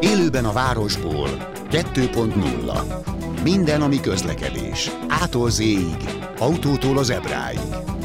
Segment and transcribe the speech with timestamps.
[0.00, 1.28] Élőben a városból
[1.70, 4.90] 2.0 Minden, ami közlekedés.
[5.08, 5.62] Ától z
[6.38, 7.58] autótól az ebráig.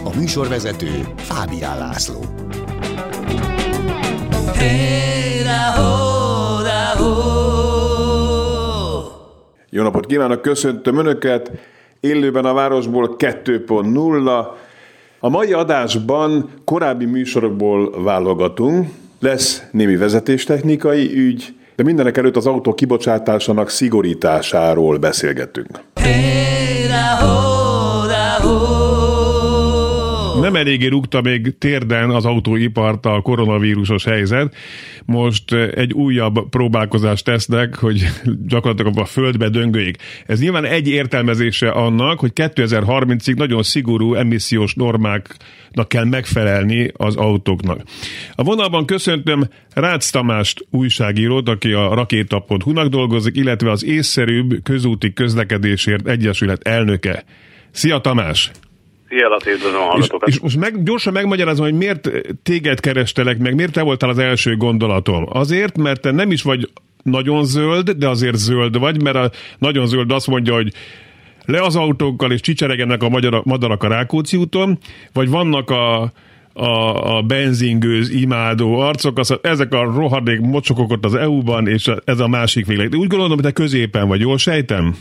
[0.03, 2.23] A műsorvezető Fábián László.
[9.69, 11.51] Jó napot kívánok, köszöntöm Önöket!
[11.99, 14.64] Élőben a városból 2.0.
[15.25, 18.89] A mai adásban korábbi műsorokból válogatunk.
[19.19, 25.79] Lesz némi vezetéstechnikai ügy, de mindenek előtt az autó kibocsátásának szigorításáról beszélgetünk.
[25.93, 26.87] Hey,
[30.45, 34.55] nem eléggé rúgta még térden az autóipart a koronavírusos helyzet.
[35.05, 38.05] Most eh, egy újabb próbálkozást tesznek, hogy
[38.47, 39.97] gyakorlatilag a földbe döngöljék.
[40.25, 47.81] Ez nyilván egy értelmezése annak, hogy 2030-ig nagyon szigorú emissziós normáknak kell megfelelni az autóknak.
[48.35, 56.07] A vonalban köszöntöm Rácz Tamást újságírót, aki a rakéta.hu-nak dolgozik, illetve az észszerűbb közúti közlekedésért
[56.07, 57.23] egyesület elnöke.
[57.71, 58.51] Szia Tamás!
[59.21, 62.09] Laci, üdvözlöm a és, és most meg, gyorsan megmagyarázom, hogy miért
[62.43, 65.25] téged kerestelek meg, miért te voltál az első gondolatom.
[65.29, 66.69] Azért, mert te nem is vagy
[67.03, 70.73] nagyon zöld, de azért zöld vagy, mert a nagyon zöld azt mondja, hogy
[71.45, 74.77] le az autókkal és csicseregenek a magyar, madarak a Rákóczi úton,
[75.13, 76.11] vagy vannak a,
[76.53, 82.19] a, a benzingőz imádó arcok, az, ezek a rohadék mocsokok ott az EU-ban, és ez
[82.19, 82.93] a másik végleg.
[82.93, 84.95] Úgy gondolom, hogy te középen vagy, jól sejtem?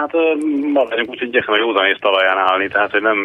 [0.00, 0.12] Hát
[0.78, 3.18] maradjunk úgy, hogy igyekszem a józanész talaján állni, tehát hogy nem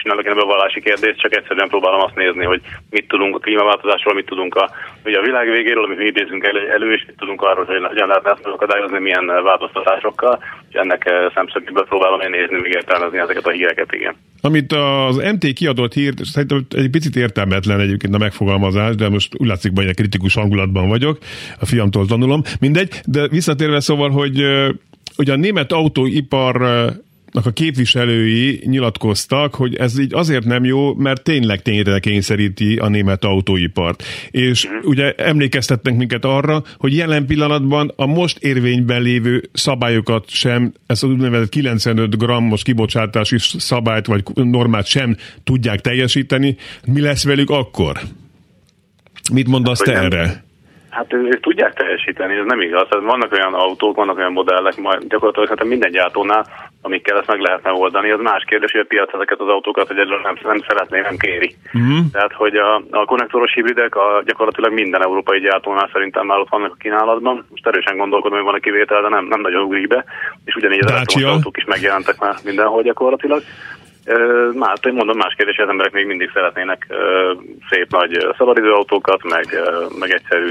[0.00, 4.26] csinálok én bevallási kérdést, csak egyszerűen próbálom azt nézni, hogy mit tudunk a klímaváltozásról, mit
[4.32, 4.70] tudunk a,
[5.04, 8.08] ugye a világ végéről, amit mi idézünk elő, elő, és mit tudunk arról, hogy hogyan
[8.08, 10.34] lehetne ezt akadályozni, milyen változtatásokkal,
[10.70, 11.02] és ennek
[11.34, 14.14] szemszögéből próbálom én nézni, még értelmezni ezeket a híreket, igen.
[14.42, 19.48] Amit az MT kiadott hírt, szerintem egy picit értelmetlen egyébként a megfogalmazás, de most úgy
[19.48, 21.18] látszik, hogy egy kritikus hangulatban vagyok,
[21.60, 24.42] a fiamtól tanulom, mindegy, de visszatérve szóval, hogy
[25.20, 26.62] hogy a német autóipar
[27.32, 33.24] a képviselői nyilatkoztak, hogy ez így azért nem jó, mert tényleg tényre kényszeríti a német
[33.24, 34.02] autóipart.
[34.30, 34.88] És uh-huh.
[34.88, 41.10] ugye emlékeztetnek minket arra, hogy jelen pillanatban a most érvényben lévő szabályokat sem, ez az
[41.10, 46.56] úgynevezett 95 grammos kibocsátási szabályt vagy normát sem tudják teljesíteni.
[46.86, 48.00] Mi lesz velük akkor?
[49.32, 50.48] Mit mondasz te erre?
[50.90, 52.86] Hát ők tudják teljesíteni, ez nem igaz.
[52.88, 56.46] Tehát vannak olyan autók, vannak olyan modellek, majd gyakorlatilag szerintem minden gyártónál,
[56.82, 58.10] amikkel ezt meg lehetne oldani.
[58.10, 61.54] Az más kérdés, hogy a piac ezeket az autókat hogy nem, nem szeretné, nem kéri.
[61.74, 61.98] Uh-huh.
[62.12, 66.72] Tehát, hogy a, a konnektoros hibridek a, gyakorlatilag minden európai gyártónál szerintem már ott vannak
[66.72, 67.46] a kínálatban.
[67.50, 70.04] Most erősen gondolkodom, hogy van a kivétel, de nem, nem nagyon ugrik be.
[70.44, 73.42] És ugyanígy az autók is megjelentek már mindenhol gyakorlatilag.
[74.52, 76.86] Már, mondom, más kérdés, hogy az emberek még mindig szeretnének
[77.70, 79.46] szép nagy szabadidő autókat, meg,
[79.98, 80.50] meg egyszerű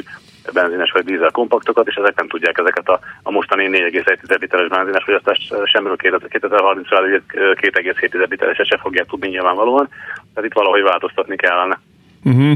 [0.54, 5.04] benzines vagy dízel kompaktokat, és ezek nem tudják ezeket a, a mostani 4,1 literes benzines
[5.04, 9.90] fogyasztást semmiről 2030-ra 2,7 litereset se fogják tudni nyilvánvalóan,
[10.34, 11.80] tehát itt valahogy változtatni kellene.
[12.24, 12.54] Uh-huh.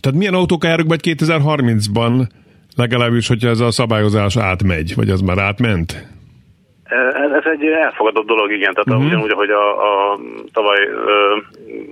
[0.00, 2.26] Tehát milyen autók járunk majd 2030-ban,
[2.76, 6.06] legalábbis, hogyha ez a szabályozás átmegy, vagy az már átment?
[6.88, 8.74] Ez, ez egy elfogadott dolog, igen.
[8.74, 9.04] Tehát uh-huh.
[9.04, 9.64] ugyanúgy, ahogy a,
[10.12, 10.18] a
[10.52, 10.88] tavaly,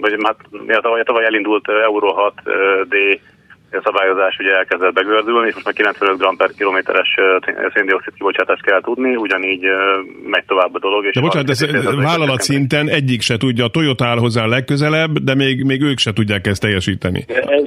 [0.00, 2.34] vagy hát, ja, tavaly, tavaly elindult Euro 6
[2.88, 3.33] D a
[3.82, 7.08] szabályozás ugye elkezdett begördülni, és most már 95 g per kilométeres
[7.74, 9.64] széndiokszid kibocsátást kell tudni, ugyanígy
[10.26, 11.04] megy tovább a dolog.
[11.04, 11.64] És de bocsánat, ez,
[11.96, 16.12] vállalat szinten egyik se tudja, a Toyota áll hozzá legközelebb, de még, még ők se
[16.12, 17.24] tudják ezt teljesíteni.
[17.28, 17.62] Ez,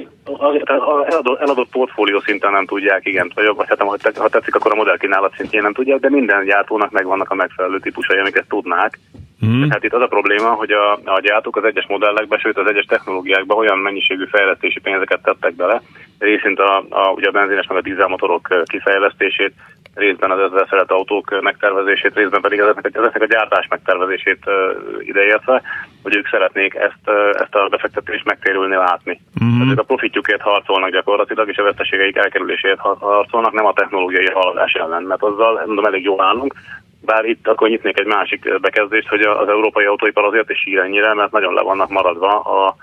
[1.06, 5.34] eladott, eladott portfólió szinten nem tudják, igen, vagy, vagy hát, ha tetszik, akkor a modellkínálat
[5.36, 8.98] szintjén nem tudják, de minden gyártónak megvannak a megfelelő típusai, amik ezt tudnák.
[9.46, 9.68] Mm.
[9.70, 12.84] Hát itt az a probléma, hogy a, a gyártók az egyes modellekbe, sőt az egyes
[12.84, 15.82] technológiákba olyan mennyiségű fejlesztési pénzeket tettek bele,
[16.18, 19.52] részint a, a, ugye a benzines meg a dízelmotorok kifejlesztését,
[19.94, 24.44] részben az ezzel szeret autók megtervezését, részben pedig ezeknek, ezeknek a gyártás megtervezését
[25.00, 25.62] ideértve,
[26.02, 29.20] hogy ők szeretnék ezt, ezt a befektetést megtérülni látni.
[29.44, 29.62] Mm-hmm.
[29.62, 35.02] Tehát a profitjukért harcolnak gyakorlatilag, és a veszteségeik elkerüléséért harcolnak, nem a technológiai haladás ellen,
[35.02, 36.54] mert azzal mondom, elég jól állunk,
[37.10, 41.14] bár itt akkor nyitnék egy másik bekezdést, hogy az európai autóipar azért is sír ennyire,
[41.14, 42.76] mert nagyon le vannak maradva a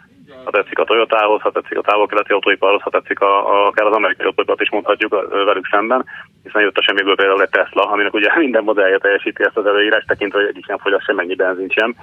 [0.46, 3.96] ha tetszik a Toyotához, ha tetszik a távol-keleti autóiparhoz, ha tetszik a, a, akár az
[3.96, 6.06] amerikai autóipart is mondhatjuk velük szemben,
[6.44, 10.08] hiszen jött a semmiből például egy Tesla, aminek ugye minden modellje teljesíti ezt az előírást,
[10.08, 11.96] tekintve, hogy egyik nem fogyaszt semennyi benzin sem.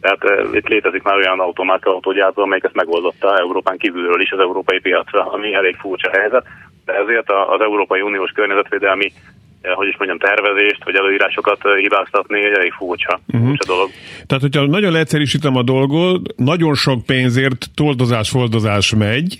[0.00, 4.38] Tehát uh, itt létezik már olyan automárka autógyártó, amelyik ezt megoldotta Európán kívülről is az
[4.38, 6.46] európai piacra, ami elég furcsa helyzet,
[6.84, 9.12] de ezért az Európai Uniós környezetvédelmi
[9.62, 13.48] hogy is mondjam, tervezést, vagy előírásokat hibáztatni, egy elég furcsa, uh-huh.
[13.48, 13.90] furcsa dolog.
[14.26, 19.38] Tehát, hogyha nagyon leegyszerűsítem a dolgot, nagyon sok pénzért toldozás-foldozás megy,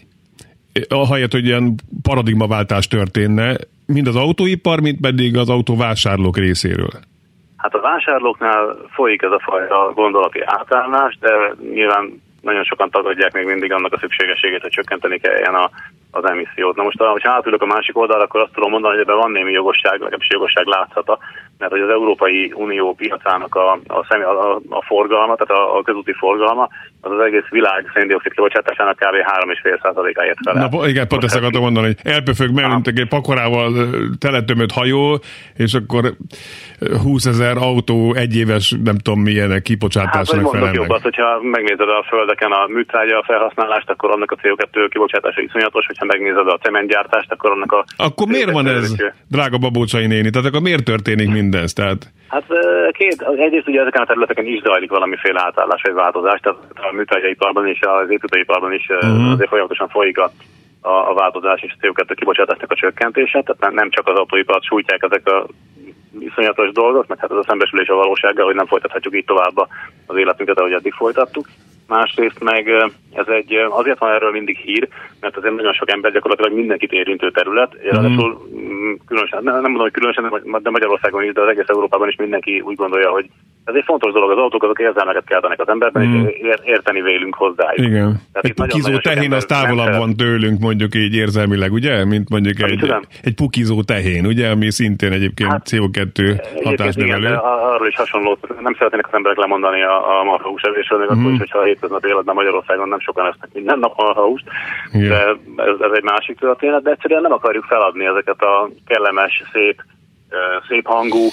[0.88, 3.56] ahelyett, hogy ilyen paradigmaváltás történne,
[3.86, 6.90] mind az autóipar, mind pedig az autóvásárlók részéről.
[7.56, 11.30] Hát a vásárlóknál folyik ez a fajta gondolati átállás, de
[11.72, 15.70] nyilván nagyon sokan tagadják még mindig annak a szükségességét, hogy csökkenteni kelljen a,
[16.10, 16.76] az emissziót.
[16.76, 19.52] Na most, ha átülök a másik oldalra, akkor azt tudom mondani, hogy ebben van némi
[19.52, 21.19] jogosság, legalábbis jogosság látszata,
[21.58, 25.82] mert hogy az Európai Unió piacának a, a, személy, a, a forgalma, tehát a, a
[25.82, 26.69] közúti forgalma,
[27.00, 29.16] az az egész világ széndiokszid kibocsátásának kb.
[29.62, 30.69] 3,5%-áért fel.
[30.69, 33.72] Na, igen, pont ezt akartam mondani, hogy elpöfög mellett egy pakorával
[34.19, 35.20] teletömött hajó,
[35.56, 36.12] és akkor
[37.02, 42.04] 20 ezer autó egyéves, nem tudom milyenek kibocsátásnak hát, felel jobb az, hogyha megnézed a
[42.08, 47.50] földeken a műtrágya felhasználást, akkor annak a CO2 kibocsátása iszonyatos, hogyha megnézed a cementgyártást, akkor
[47.50, 47.84] annak a...
[47.96, 48.94] Akkor miért van ez,
[49.28, 50.31] drága Babócsai néni?
[50.31, 51.72] Tehát akkor miért történik mindez?
[51.72, 52.00] Tehát...
[52.28, 52.46] Hát
[52.92, 57.66] két, egyrészt ugye ezeken a területeken is zajlik valamiféle átállás vagy változás, tehát a műtrágyaiparban
[57.66, 59.32] és az építőiparban is uh-huh.
[59.32, 60.30] azért folyamatosan folyik a,
[60.80, 65.02] a, a változás és a CO2 kibocsátásnak a csökkentése, tehát nem csak az autóipart sújtják
[65.02, 65.46] ezek a
[66.18, 69.56] iszonyatos dolgok, mert hát ez a szembesülés a valósággal, hogy nem folytathatjuk így tovább
[70.06, 71.46] az életünket, ahogy eddig folytattuk
[71.88, 74.88] másrészt meg ez egy, azért van erről mindig hír,
[75.20, 77.90] mert azért nagyon sok ember gyakorlatilag mindenkit érintő terület, mm.
[77.90, 80.32] ráadásul mm, különösen, nem, mondom, hogy különösen,
[80.62, 83.26] de Magyarországon is, de az egész Európában is mindenki úgy gondolja, hogy
[83.68, 86.24] ez egy fontos dolog, az autók azok érzelmeket keltenek az emberben, mm.
[86.26, 87.72] és érteni vélünk hozzá.
[87.74, 88.20] Igen.
[88.32, 92.04] Tehát egy pukizó tehén az távolabb van tőlünk, mondjuk így érzelmileg, ugye?
[92.04, 94.50] Mint mondjuk egy, egy pukizó tehén, ugye?
[94.50, 97.34] Ami szintén egyébként hát, CO2 hatásnövelő.
[97.34, 101.20] arról is hasonló, nem szeretnének az emberek lemondani a, a marhahús evésről, még mm.
[101.20, 104.44] akkor is, hogyha a hétköznapi életben Magyarországon nem sokan esznek minden nap marhahúst,
[104.93, 105.20] de
[105.70, 109.82] ez, ez egy másik történet, de egyszerűen nem akarjuk feladni ezeket a kellemes, szép
[110.69, 111.25] szép hangú,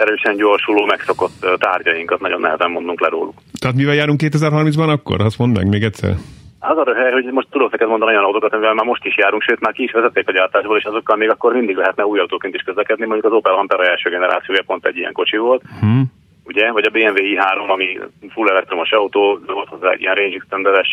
[0.00, 3.34] erősen gyorsuló, megszokott tárgyainkat nagyon nehezen mondunk le róluk.
[3.60, 5.20] Tehát mivel járunk 2030-ban akkor?
[5.20, 6.14] Azt mondd meg még egyszer.
[6.58, 9.42] Az a hely, hogy most tudok neked mondani olyan autókat, amivel már most is járunk,
[9.42, 12.54] sőt már ki is vezették a gyártásból, és azokkal még akkor mindig lehetne új autóként
[12.54, 13.06] is közlekedni.
[13.06, 15.62] Mondjuk az Opel Ampera első generációja pont egy ilyen kocsi volt.
[15.80, 16.15] Hmm
[16.46, 17.98] ugye, vagy a BMW i3, ami
[18.34, 20.92] full elektromos autó, volt hozzá egy ilyen range extenderes,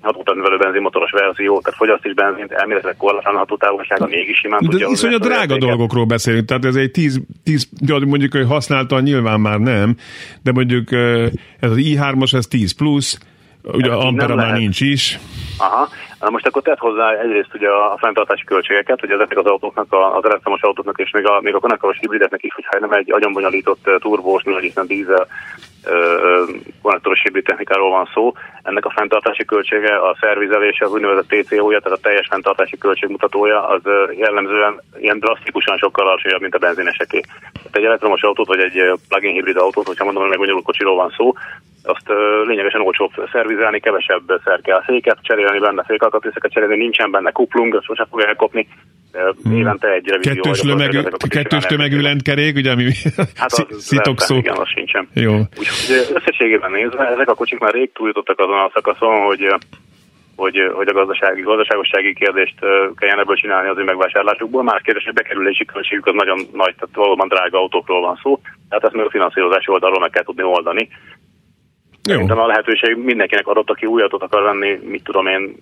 [0.00, 5.08] hatótávnövelő benzinmotoros verzió, tehát fogyaszt is benzint, elméletileg korlátlan hatótávolsága mégis simán De tudja.
[5.08, 7.68] De a drága dolgokról beszélünk, tehát ez egy 10, 10
[8.06, 9.96] mondjuk, hogy használta nyilván már nem,
[10.42, 10.92] de mondjuk
[11.60, 13.18] ez az i3-os, ez 10 plusz,
[13.62, 15.18] ugye Ampera már nincs is.
[15.58, 15.88] Aha,
[16.24, 20.24] Na most akkor tett hozzá egyrészt ugye a fenntartási költségeket, hogy ezeknek az autóknak, az
[20.24, 24.42] elektromos autóknak és még a, még a konnektoros hibrideknek is, hogyha nem egy agyonbonyolított turbós,
[24.60, 25.26] hiszen dízel
[26.82, 28.32] konnektoros hibrid technikáról van szó,
[28.62, 33.82] ennek a fenntartási költsége, a szervizelése, az úgynevezett TCO-ja, tehát a teljes fenntartási költségmutatója, az
[34.16, 37.20] jellemzően ilyen drasztikusan sokkal alacsonyabb, mint a benzineseké.
[37.52, 41.14] Tehát egy elektromos autót, vagy egy plug-in hibrid autót, hogyha mondom, hogy meg kocsiról van
[41.16, 41.32] szó,
[41.84, 42.08] azt
[42.46, 47.84] lényegesen olcsóbb szervizelni, kevesebb szer kell széket cserélni benne, székalkatrészeket cserélni, nincsen benne kuplung, azt
[47.84, 48.68] sosem fogja elkopni.
[49.42, 49.56] Hmm.
[49.56, 50.32] Évente egy revízió.
[50.32, 52.84] Kettős, lömegű, kettős tömegű lentkerék, ugye, ami
[53.36, 53.50] hát
[53.90, 54.36] szitokszó.
[54.36, 55.08] Igen, az sincsen.
[55.14, 55.32] Jó.
[55.58, 59.54] Úgyhogy összességében nézve, ezek a kocsik már rég túljutottak azon a szakaszon, hogy
[60.36, 62.54] hogy, hogy a gazdasági, gazdaságossági kérdést
[62.96, 64.62] kelljen ebből csinálni az ő megvásárlásukból.
[64.62, 68.84] Más kérdés, hogy bekerülési költségük az nagyon nagy, tehát valóban drága autókról van szó, tehát
[68.84, 70.88] ezt még a finanszírozási oldalról meg kell tudni oldani.
[72.12, 75.56] Szerintem a lehetőség mindenkinek adott, aki új autót akar venni, mit tudom én,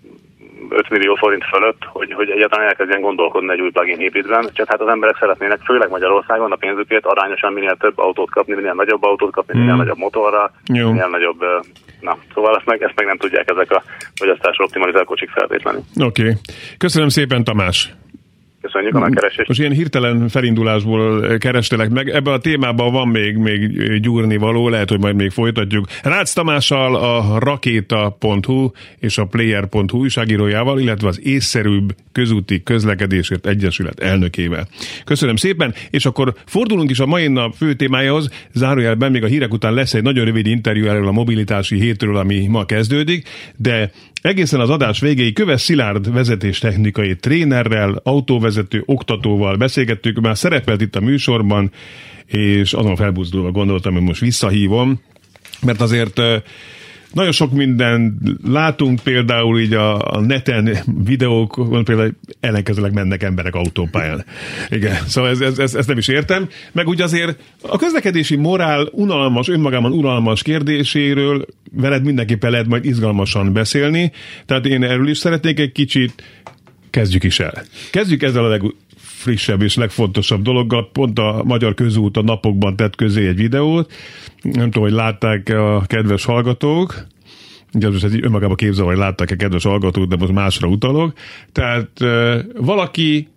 [0.71, 4.51] 5 millió forint fölött, hogy, hogy egyáltalán elkezdjen gondolkodni egy új plugin hibridben.
[4.53, 8.73] Csak hát az emberek szeretnének, főleg Magyarországon a pénzükért arányosan minél több autót kapni, minél
[8.75, 9.79] nagyobb autót kapni, minél mm.
[9.79, 10.87] nagyobb motorra, Jó.
[10.87, 11.45] minél nagyobb...
[12.01, 13.83] Na, szóval ezt meg, ezt meg nem tudják ezek a
[14.15, 15.81] fogyasztásra optimalizált kocsik feltétlenül.
[16.01, 16.23] Oké.
[16.23, 16.35] Okay.
[16.79, 17.95] Köszönöm szépen, Tamás!
[18.63, 19.49] Köszönjük a megkeresést.
[19.49, 22.09] Most ilyen hirtelen felindulásból kerestelek meg.
[22.09, 25.87] Ebben a témában van még, még gyúrni való, lehet, hogy majd még folytatjuk.
[26.03, 34.67] Rácz Tamással a rakéta.hu és a player.hu újságírójával, illetve az észszerűbb közúti közlekedésért egyesület elnökével.
[35.05, 38.29] Köszönöm szépen, és akkor fordulunk is a mai nap fő témájához.
[38.53, 42.47] Zárójelben még a hírek után lesz egy nagyon rövid interjú erről a mobilitási hétről, ami
[42.47, 43.91] ma kezdődik, de
[44.23, 48.01] Egészen az adás végéig Köves Szilárd vezetéstechnikai trénerrel,
[48.57, 51.71] autóvezető oktatóval beszélgettük, már szerepelt itt a műsorban,
[52.27, 55.01] és azon felbuzdulva gondoltam, hogy most visszahívom,
[55.63, 56.21] mert azért
[57.13, 63.55] nagyon sok minden látunk, például így a, a neten videók, van például ellenkezőleg mennek emberek
[63.55, 64.25] autópályán.
[64.69, 66.49] Igen, szóval ez, ez, ez, ez nem is értem.
[66.73, 73.53] Meg úgy azért a közlekedési morál unalmas, önmagában unalmas kérdéséről veled mindenképpen lehet majd izgalmasan
[73.53, 74.13] beszélni,
[74.47, 76.23] tehát én erről is szeretnék egy kicsit,
[76.93, 77.65] kezdjük is el.
[77.91, 78.63] Kezdjük ezzel a leg,
[79.23, 80.91] legfrissebb és legfontosabb dologgal.
[80.93, 83.93] Pont a Magyar Közút a napokban tett közé egy videót.
[84.43, 87.07] Nem tudom, hogy látták a kedves hallgatók.
[87.75, 91.13] Ugye most ez így önmagában képzel, hogy látták-e kedves hallgatók, de most másra utalok.
[91.53, 91.91] Tehát
[92.57, 93.29] valaki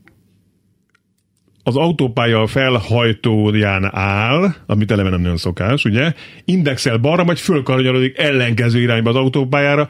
[1.63, 6.13] az autópálya felhajtóján áll, amit eleve nem nagyon szokás, ugye,
[6.45, 9.89] indexel balra, majd fölkaranyarodik ellenkező irányba az autópályára,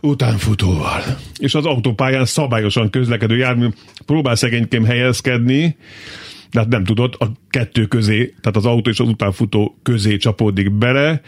[0.00, 1.02] utánfutóval.
[1.38, 3.68] És az autópályán szabályosan közlekedő jármű
[4.06, 5.76] próbál szegénykém helyezkedni,
[6.50, 10.72] de hát nem tudott, a kettő közé, tehát az autó és az utánfutó közé csapódik
[10.72, 11.20] bele,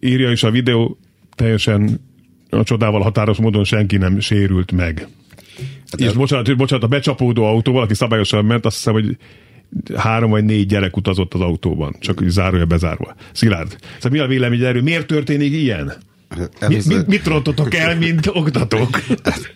[0.00, 0.98] írja is a videó,
[1.34, 2.00] teljesen
[2.50, 5.08] a csodával határos módon senki nem sérült meg.
[5.90, 9.16] Hát és bocsánat, bocsánat, a becsapódó autó, valaki szabályosan ment, azt hiszem, hogy
[9.96, 13.14] három vagy négy gyerek utazott az autóban, csak zárója bezárva.
[13.32, 14.82] Szilárd, szóval mi a vélemény erről?
[14.82, 15.92] Miért történik ilyen?
[16.58, 16.96] Először...
[16.96, 19.00] Mit, mit rontotok el, mint oktatók?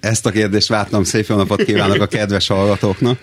[0.00, 3.18] Ezt a kérdést vártam, szép jó napot kívánok a kedves hallgatóknak.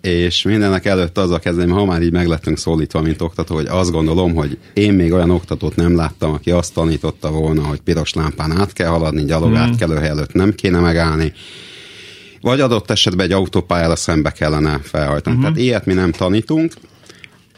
[0.00, 4.34] és mindenek előtt azzal kezdeném, ha már így meglettünk szólítva, mint oktató, hogy azt gondolom,
[4.34, 8.72] hogy én még olyan oktatót nem láttam, aki azt tanította volna, hogy piros lámpán át
[8.72, 9.54] kell haladni, gyalog mm.
[9.54, 11.32] átkelőhely előtt nem kéne megállni,
[12.40, 15.36] vagy adott esetben egy autópályára szembe kellene felhajtani.
[15.36, 15.50] Uh-huh.
[15.52, 16.72] Tehát ilyet mi nem tanítunk.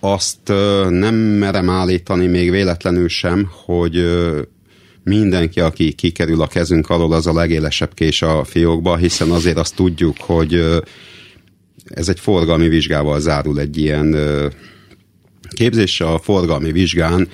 [0.01, 0.49] Azt
[0.89, 3.97] nem merem állítani még véletlenül sem, hogy
[5.05, 9.75] mindenki, aki kikerül a kezünk alól, az a legélesebb kés a fiókba, hiszen azért azt
[9.75, 10.81] tudjuk, hogy
[11.85, 14.17] ez egy forgalmi vizsgával zárul egy ilyen
[15.51, 16.01] képzés.
[16.01, 17.29] A forgalmi vizsgán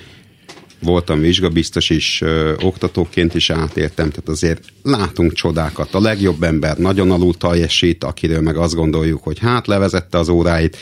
[0.81, 2.23] voltam vizsgabiztos is,
[2.61, 5.93] oktatóként is átéltem, tehát azért látunk csodákat.
[5.93, 10.77] A legjobb ember nagyon alul teljesít, akiről meg azt gondoljuk, hogy hát levezette az óráit,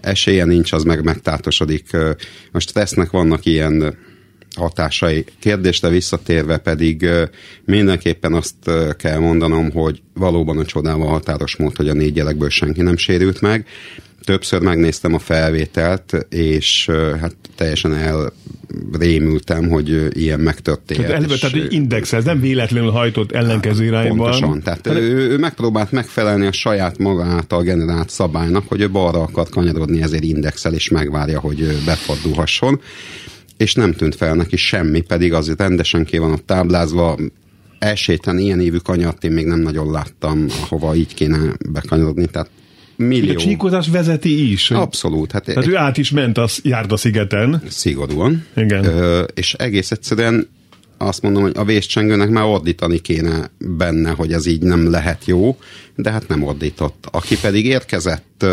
[0.00, 1.90] esélye nincs, az meg megtátosodik.
[2.52, 3.96] Most tesznek vannak ilyen
[4.54, 5.24] hatásai.
[5.38, 7.08] Kérdésre visszatérve pedig
[7.64, 12.82] mindenképpen azt kell mondanom, hogy valóban a csodával határos mód, hogy a négy gyerekből senki
[12.82, 13.66] nem sérült meg.
[14.24, 16.90] Többször megnéztem a felvételt, és
[17.20, 17.94] hát teljesen
[18.92, 21.00] elrémültem, hogy ilyen megtörtént.
[21.00, 24.16] Tehát, eleve, tehát index, ez nem véletlenül hajtott ellenkező irányban.
[24.16, 28.90] Pontosan, tehát hát, ő, ő megpróbált megfelelni a saját maga által generált szabálynak, hogy ő
[28.90, 32.80] balra akar kanyarodni, ezért indexel, és megvárja, hogy befordulhasson
[33.62, 37.18] és nem tűnt fel neki semmi, pedig azért rendesen ki van ott táblázva,
[37.78, 41.38] elséten ilyen évű kanyart én még nem nagyon láttam, ahova így kéne
[41.70, 42.50] bekanyarodni, tehát
[42.96, 43.32] millió.
[43.32, 44.70] A csíkozás vezeti is.
[44.70, 45.32] Abszolút.
[45.32, 47.62] Hát Tehát ő át is ment a Járda szigeten.
[47.68, 48.44] Szigorúan.
[48.56, 48.84] Igen.
[48.84, 50.48] Ö, és egész egyszerűen
[51.06, 55.56] azt mondom, hogy a vészcsengőnek már ordítani kéne benne, hogy ez így nem lehet jó,
[55.96, 57.06] de hát nem ordított.
[57.10, 58.44] Aki pedig érkezett,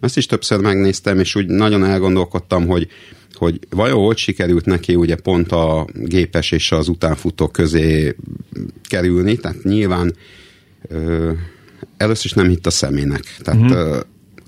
[0.00, 2.88] azt is többször megnéztem, és úgy nagyon elgondolkodtam, hogy
[3.34, 8.16] hogy vajon hogy sikerült neki ugye pont a gépes és az utánfutó közé
[8.88, 10.14] kerülni, tehát nyilván
[10.88, 11.32] ö,
[11.96, 13.36] először is nem hitt a szemének.
[13.38, 14.00] Tehát uh-huh.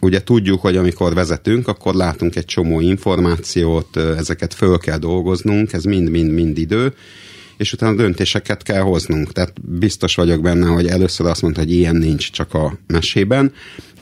[0.02, 5.84] Ugye tudjuk, hogy amikor vezetünk, akkor látunk egy csomó információt, ezeket föl kell dolgoznunk, ez
[5.84, 6.94] mind-mind-mind idő,
[7.56, 9.32] és utána döntéseket kell hoznunk.
[9.32, 13.52] Tehát biztos vagyok benne, hogy először azt mondta, hogy ilyen nincs csak a mesében,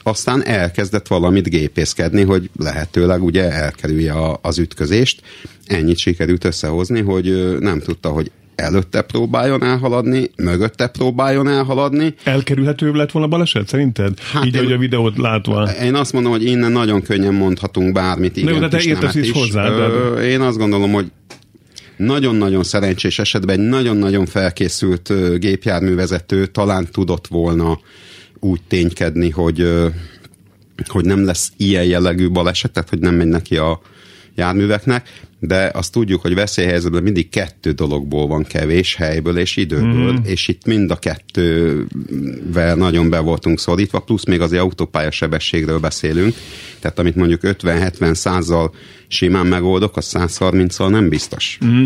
[0.03, 5.23] aztán elkezdett valamit gépészkedni, hogy lehetőleg ugye elkerülje az ütközést.
[5.67, 8.31] Ennyit sikerült összehozni, hogy nem tudta, hogy
[8.61, 12.15] előtte próbáljon elhaladni, mögötte próbáljon elhaladni.
[12.25, 14.21] Elkerülhető lett volna baleset szerinted?
[14.21, 15.71] Hát Így, én, hogy a videót látva.
[15.83, 18.37] Én azt mondom, hogy innen nagyon könnyen mondhatunk bármit.
[18.37, 19.71] Igen, de te értesz is hozzá.
[19.71, 19.87] De...
[20.29, 21.11] Én azt gondolom, hogy
[21.97, 27.81] nagyon-nagyon szerencsés esetben egy nagyon-nagyon felkészült gépjárművezető talán tudott volna
[28.39, 29.69] úgy ténykedni, hogy,
[30.87, 33.81] hogy nem lesz ilyen jellegű baleset, tehát hogy nem megy neki a
[34.35, 35.09] járműveknek,
[35.41, 40.25] de azt tudjuk, hogy veszélyhelyzetben mindig kettő dologból van kevés, helyből és időből, mm.
[40.25, 46.35] és itt mind a kettővel nagyon be voltunk szorítva, plusz még az autópálya sebességről beszélünk,
[46.79, 48.75] tehát amit mondjuk 50-70 százal
[49.09, 51.59] simán megoldok, az 130-al nem biztos.
[51.65, 51.85] Mm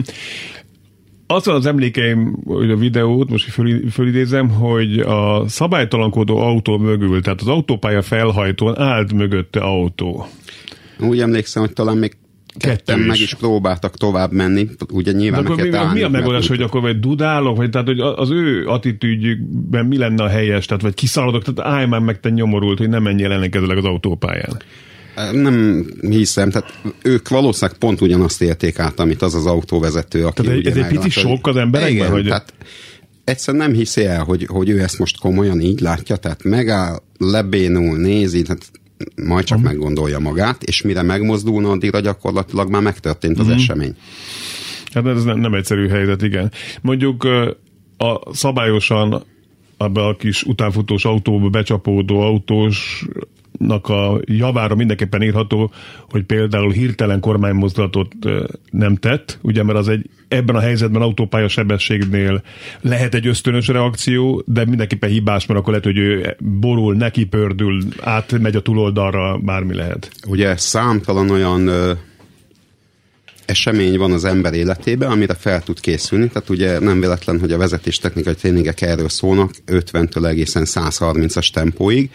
[1.26, 7.40] az az emlékeim, hogy a videót, most föl, fölidézem, hogy a szabálytalankodó autó mögül, tehát
[7.40, 10.26] az autópálya felhajtón állt mögötte autó.
[11.00, 12.16] Úgy emlékszem, hogy talán még
[12.58, 16.48] ketten meg is próbáltak tovább menni, ugye nyilván De akkor mi, állni, mi a megoldás,
[16.48, 20.82] hogy akkor vagy dudálok, vagy tehát hogy az ő attitűdjükben mi lenne a helyes, tehát
[20.82, 24.62] vagy kiszaladok, tehát állj már meg te nyomorult, hogy nem menjél ellenkezőleg az autópályán.
[25.32, 30.66] Nem hiszem, tehát ők valószínűleg pont ugyanazt élték át, amit az az autóvezető, aki tehát
[30.66, 31.94] ez egy pici sok az emberekben?
[31.94, 32.24] Igen, hogy...
[32.24, 32.52] tehát
[33.24, 37.96] egyszerűen nem hiszi el, hogy, hogy ő ezt most komolyan így látja, tehát megáll, lebénul,
[37.96, 38.70] nézi, tehát
[39.26, 39.72] majd csak uh-huh.
[39.72, 43.60] meggondolja magát, és mire megmozdulna, addigra gyakorlatilag már megtörtént az uh-huh.
[43.60, 43.96] esemény.
[44.92, 46.52] Hát ez nem, nem egyszerű helyzet, igen.
[46.80, 47.24] Mondjuk
[47.96, 49.22] a szabályosan
[49.76, 53.06] abba a kis utánfutós autóba becsapódó autós
[53.68, 55.72] a javára mindenképpen írható,
[56.10, 58.12] hogy például hirtelen kormánymozdulatot
[58.70, 62.42] nem tett, ugye mert az egy ebben a helyzetben autópálya sebességnél
[62.80, 67.82] lehet egy ösztönös reakció, de mindenképpen hibás, mert akkor lehet, hogy ő borul, neki pördül,
[68.00, 70.10] átmegy a túloldalra, bármi lehet.
[70.26, 71.70] Ugye számtalan olyan
[73.46, 76.28] esemény van az ember életében, amire fel tud készülni.
[76.28, 82.10] Tehát ugye nem véletlen, hogy a vezetéstechnikai tréningek erről szólnak 50-től egészen 130-as tempóig,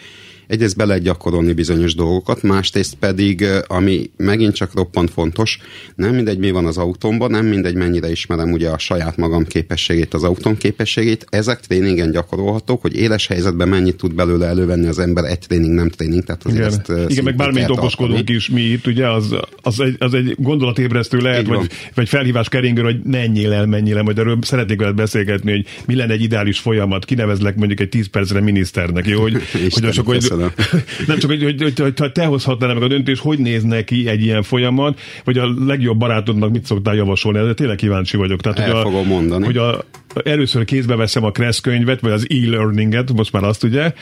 [0.50, 5.58] egyrészt be lehet gyakorolni bizonyos dolgokat, másrészt pedig, ami megint csak roppant fontos,
[5.94, 10.14] nem mindegy mi van az autómban, nem mindegy mennyire ismerem ugye a saját magam képességét,
[10.14, 15.24] az autón képességét, ezek tréningen gyakorolhatók, hogy éles helyzetben mennyit tud belőle elővenni az ember,
[15.24, 18.86] egy tréning nem tréning, tehát azért Igen, ezt Igen meg bármilyen okoskodunk is mi itt,
[18.86, 23.66] ugye, az, az, egy, az egy gondolatébresztő lehet, vagy, vagy felhívás keringő, hogy menjél el,
[23.66, 27.80] menjél el, majd erről szeretnék veled beszélgetni, hogy mi lenne egy ideális folyamat, kinevezlek mondjuk
[27.80, 30.28] egy 10 percre miniszternek, jó, hogy, hogy, csak, hogy,
[31.06, 34.22] Nem csak, hogy, hogy, hogy, hogy te hozhatnál meg a döntés, hogy néz neki egy
[34.22, 38.40] ilyen folyamat, vagy a legjobb barátodnak mit szoktál javasolni, de tényleg kíváncsi vagyok.
[38.40, 39.44] Tehát, El hogy a, fogom mondani.
[39.44, 39.84] Hogy a,
[40.24, 43.92] először kézbe veszem a Kressz könyvet, vagy az e-learninget, most már azt ugye,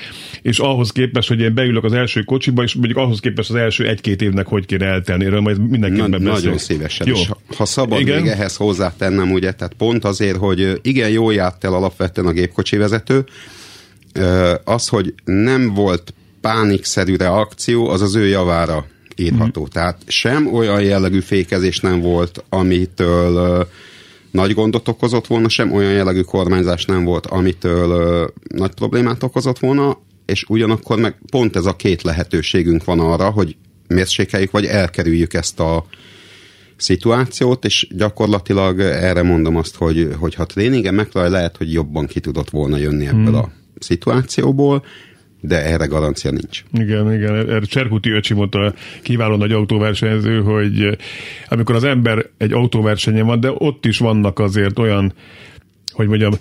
[0.42, 3.86] és ahhoz képest, hogy én beülök az első kocsiba, és mondjuk ahhoz képest az első
[3.86, 7.06] egy-két évnek hogy kéne eltenni, erről majd mindenképpen Na, Nagyon szívesen.
[7.06, 7.14] Jó.
[7.14, 8.22] És ha szabad igen?
[8.22, 12.76] még ehhez hozzátennem, ugye, tehát pont azért, hogy igen, jól járt el alapvetően a gépkocsi
[12.76, 13.24] vezető,
[14.64, 19.62] az, hogy nem volt pánikszerű reakció, az az ő javára írható.
[19.62, 19.64] Mm.
[19.64, 23.66] Tehát sem olyan jellegű fékezés nem volt, amitől uh,
[24.30, 28.28] nagy gondot okozott volna, sem olyan jellegű kormányzás nem volt, amitől uh,
[28.58, 33.56] nagy problémát okozott volna, és ugyanakkor meg pont ez a két lehetőségünk van arra, hogy
[33.86, 35.86] mérsékeljük, vagy elkerüljük ezt a
[36.76, 42.20] szituációt, és gyakorlatilag erre mondom azt, hogy, hogy ha tréningen megtalálja, lehet, hogy jobban ki
[42.20, 43.34] tudott volna jönni ebből mm.
[43.34, 44.84] a szituációból,
[45.40, 46.62] de erre garancia nincs.
[46.72, 47.34] Igen, igen.
[47.34, 50.98] Erre Cserkuti öcsi mondta, kiváló nagy autóversenyző, hogy
[51.48, 55.12] amikor az ember egy autóversenyen van, de ott is vannak azért olyan,
[55.92, 56.32] hogy mondjam,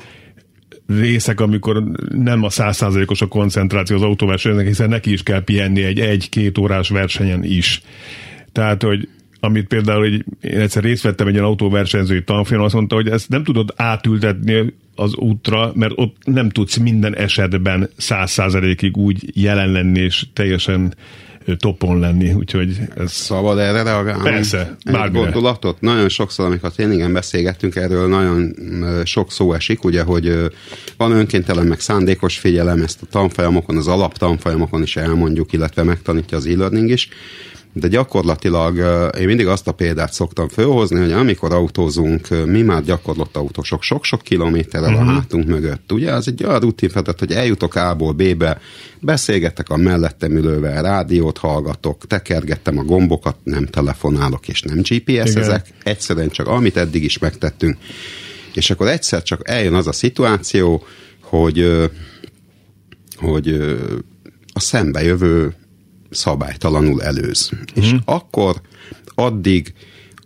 [0.88, 6.00] részek, amikor nem a százszázalékos a koncentráció az autóversenynek, hiszen neki is kell pihenni egy
[6.00, 7.82] egy-két órás versenyen is.
[8.52, 12.96] Tehát, hogy amit például hogy én egyszer részt vettem egy ilyen autóversenyzői tanfolyamon, azt mondta,
[12.96, 18.98] hogy ezt nem tudod átültetni az útra, mert ott nem tudsz minden esetben száz százalékig
[18.98, 20.94] úgy jelen lenni, és teljesen
[21.56, 23.12] topon lenni, úgyhogy ez...
[23.12, 24.24] Szabad erre reagálni?
[24.24, 25.24] Persze, bármire.
[25.24, 25.82] Gondolatot?
[25.82, 28.56] Nagyon sokszor, amikor tényleg beszélgettünk erről, nagyon
[29.06, 30.52] sok szó esik, ugye, hogy
[30.98, 36.46] van önkéntelen, meg szándékos figyelem, ezt a tanfolyamokon, az alaptanfolyamokon is elmondjuk, illetve megtanítja az
[36.46, 37.10] e-learning is,
[37.80, 38.78] de gyakorlatilag
[39.20, 44.22] én mindig azt a példát szoktam fölhozni, hogy amikor autózunk, mi már gyakorlott autósok sok-sok
[44.22, 45.08] kilométerrel uh-huh.
[45.08, 45.20] a mhm.
[45.20, 45.92] hátunk mögött.
[45.92, 48.60] Ugye az egy olyan rutinfedet, hogy eljutok A-ból B-be,
[49.00, 55.74] beszélgetek a mellettem ülővel, rádiót hallgatok, tekergettem a gombokat, nem telefonálok és nem GPS ezek,
[55.84, 57.78] egyszerűen csak amit eddig is megtettünk.
[58.54, 60.84] És akkor egyszer csak eljön az a szituáció,
[61.22, 61.88] hogy
[63.18, 63.48] hogy
[64.54, 65.54] a szembejövő
[66.10, 67.50] szabálytalanul előz.
[67.56, 67.60] Mm.
[67.74, 67.98] És mhm.
[68.06, 68.62] akkor
[69.16, 69.74] addig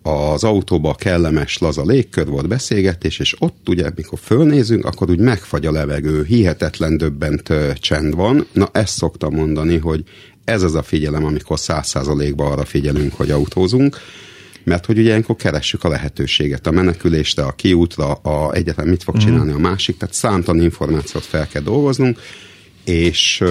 [0.04, 5.66] az autóba kellemes, laza légkör volt beszélgetés, és ott ugye, mikor fölnézünk, akkor úgy megfagy
[5.66, 8.46] a levegő, hihetetlen döbbent csend van.
[8.54, 10.04] Na, ezt szoktam mondani, hogy
[10.44, 13.98] ez az a figyelem, amikor száz százalékban arra figyelünk, hogy autózunk,
[14.64, 19.16] mert hogy ugye ilyenkor keressük a lehetőséget, a menekülésre, a kiútra, a egyetem mit fog
[19.16, 19.26] mhm.
[19.26, 22.20] csinálni a másik, tehát számtalan információt fel kell dolgoznunk,
[22.86, 23.44] és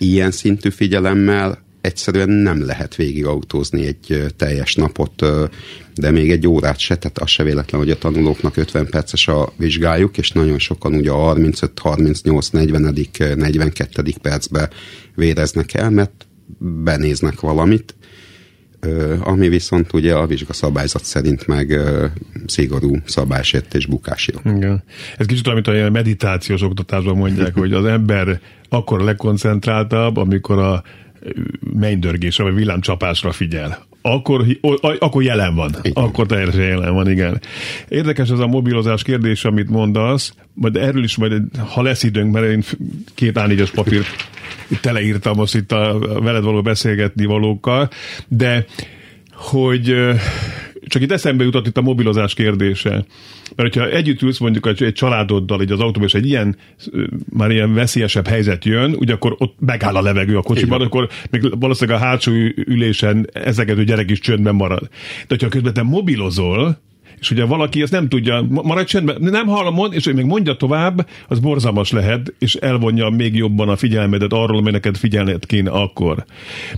[0.00, 5.24] ilyen szintű figyelemmel egyszerűen nem lehet végigautózni egy teljes napot,
[5.94, 9.52] de még egy órát se, tehát az se véletlen, hogy a tanulóknak 50 perces a
[9.56, 12.94] vizsgájuk, és nagyon sokan ugye a 35, 38, 40,
[13.36, 14.02] 42.
[14.22, 14.70] percbe
[15.14, 16.26] véreznek el, mert
[16.58, 17.94] benéznek valamit,
[19.20, 21.80] ami viszont ugye a vizsgaszabályzat szerint meg
[22.46, 24.32] szigorú szabálysértés bukási.
[24.44, 24.82] Igen.
[25.16, 30.82] Ez kicsit amit a meditációs oktatásban mondják, hogy az ember akkor a legkoncentráltabb, amikor a
[31.74, 33.88] mennydörgésre vagy villámcsapásra figyel.
[34.02, 34.44] Akkor,
[34.98, 35.74] akkor jelen van.
[35.82, 36.04] Igen.
[36.04, 37.40] Akkor teljesen jelen van, igen.
[37.88, 42.46] Érdekes ez a mobilozás kérdés, amit mondasz, majd erről is majd, ha lesz időnk, mert
[42.46, 42.62] én
[43.14, 44.04] két a papír
[44.80, 47.88] teleírtam most itt a veled való beszélgetni valókkal,
[48.28, 48.64] de
[49.34, 49.94] hogy
[50.90, 52.90] csak itt eszembe jutott itt a mobilozás kérdése.
[53.56, 56.56] Mert hogyha együtt ülsz mondjuk egy családoddal így az autóban, és egy ilyen,
[57.28, 61.58] már ilyen veszélyesebb helyzet jön, ugye akkor ott megáll a levegő a kocsiban, akkor még
[61.58, 64.80] valószínűleg a hátsó ülésen ezeket gyerek is csöndben marad.
[64.80, 66.78] De hogyha közben te mobilozol,
[67.20, 71.08] És ugye valaki ezt nem tudja, maradj csendben, nem hallom, mond, és még mondja tovább,
[71.28, 76.24] az borzalmas lehet, és elvonja még jobban a figyelmedet arról, ami neked figyelned kéne akkor.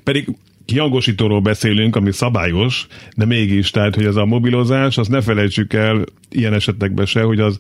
[0.05, 0.29] Pedig
[0.72, 6.04] kihangosítóról beszélünk, ami szabályos, de mégis, tehát, hogy ez a mobilozás, azt ne felejtsük el
[6.30, 7.58] ilyen esetekben se, hogy az,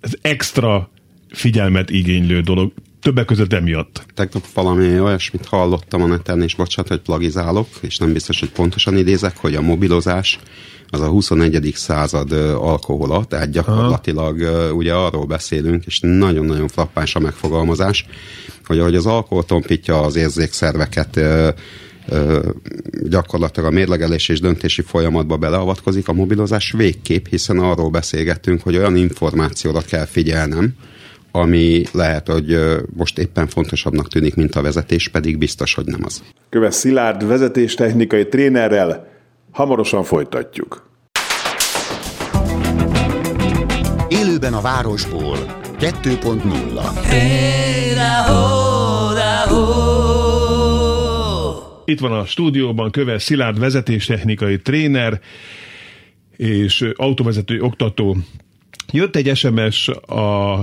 [0.00, 0.90] az extra
[1.30, 2.72] figyelmet igénylő dolog.
[3.02, 4.06] Többek között emiatt.
[4.14, 8.96] Tegnap valami olyasmit hallottam a neten, és bocsánat, hogy plagizálok, és nem biztos, hogy pontosan
[8.96, 10.38] idézek, hogy a mobilozás
[10.90, 11.72] az a 21.
[11.74, 14.72] század alkohola, tehát gyakorlatilag Aha.
[14.72, 18.06] ugye arról beszélünk, és nagyon-nagyon frappáns a megfogalmazás,
[18.64, 21.20] hogy ahogy az alkohol tompítja az érzékszerveket,
[23.08, 28.96] gyakorlatilag a mérlegelés és döntési folyamatba beleavatkozik a mobilozás végképp, hiszen arról beszélgettünk, hogy olyan
[28.96, 30.74] információra kell figyelnem,
[31.30, 32.58] ami lehet, hogy
[32.96, 36.22] most éppen fontosabbnak tűnik, mint a vezetés, pedig biztos, hogy nem az.
[36.50, 39.08] Köves Szilárd vezetéstechnikai trénerrel
[39.50, 40.86] hamarosan folytatjuk.
[44.08, 45.36] Élőben a városból
[45.78, 47.94] 2.0 hey,
[51.88, 55.20] Itt van a stúdióban Köves Szilárd vezetéstechnikai tréner
[56.36, 58.16] és autóvezető oktató.
[58.92, 60.58] Jött egy SMS a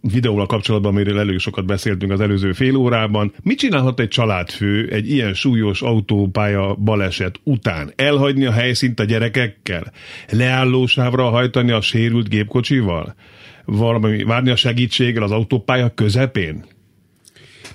[0.00, 3.32] videóval kapcsolatban, amiről elég sokat beszéltünk az előző fél órában.
[3.42, 7.92] Mit csinálhat egy családfő egy ilyen súlyos autópálya baleset után?
[7.96, 9.92] Elhagyni a helyszínt a gyerekekkel?
[10.30, 13.14] Leállósávra hajtani a sérült gépkocsival?
[13.64, 16.64] Valami, várni a segítséggel az autópálya közepén?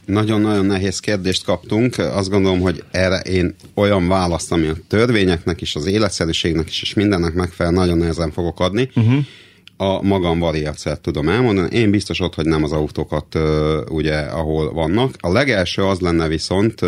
[0.09, 1.97] Nagyon-nagyon nehéz kérdést kaptunk.
[1.97, 6.93] Azt gondolom, hogy erre én olyan választ, ami a törvényeknek is, az életszerűségnek is, és
[6.93, 8.89] mindennek megfelel, nagyon nehezen fogok adni.
[8.95, 9.23] Uh-huh
[9.81, 11.75] a magam variációt tudom elmondani.
[11.75, 13.37] Én biztos ott, hogy nem az autókat,
[13.89, 15.15] ugye, ahol vannak.
[15.19, 16.79] A legelső az lenne viszont,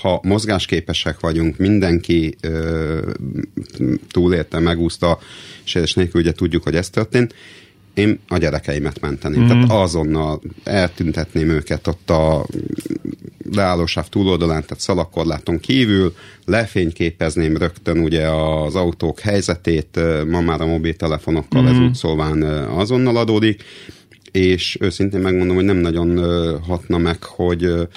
[0.00, 2.36] ha mozgásképesek vagyunk, mindenki
[4.10, 5.18] túlélte, megúszta,
[5.64, 7.34] és nélkül ugye tudjuk, hogy ez történt,
[7.94, 9.42] én a gyerekeimet menteném.
[9.42, 9.46] Mm.
[9.46, 12.46] Tehát azonnal eltüntetném őket ott a
[13.52, 21.62] leállósáv túloldalán, tehát szalakkorláton kívül, lefényképezném rögtön ugye az autók helyzetét, ma már a mobiltelefonokkal
[21.62, 21.66] mm.
[21.66, 23.64] ez úgy szóván azonnal adódik,
[24.30, 26.18] és őszintén megmondom, hogy nem nagyon
[26.62, 27.88] hatna meg, hogy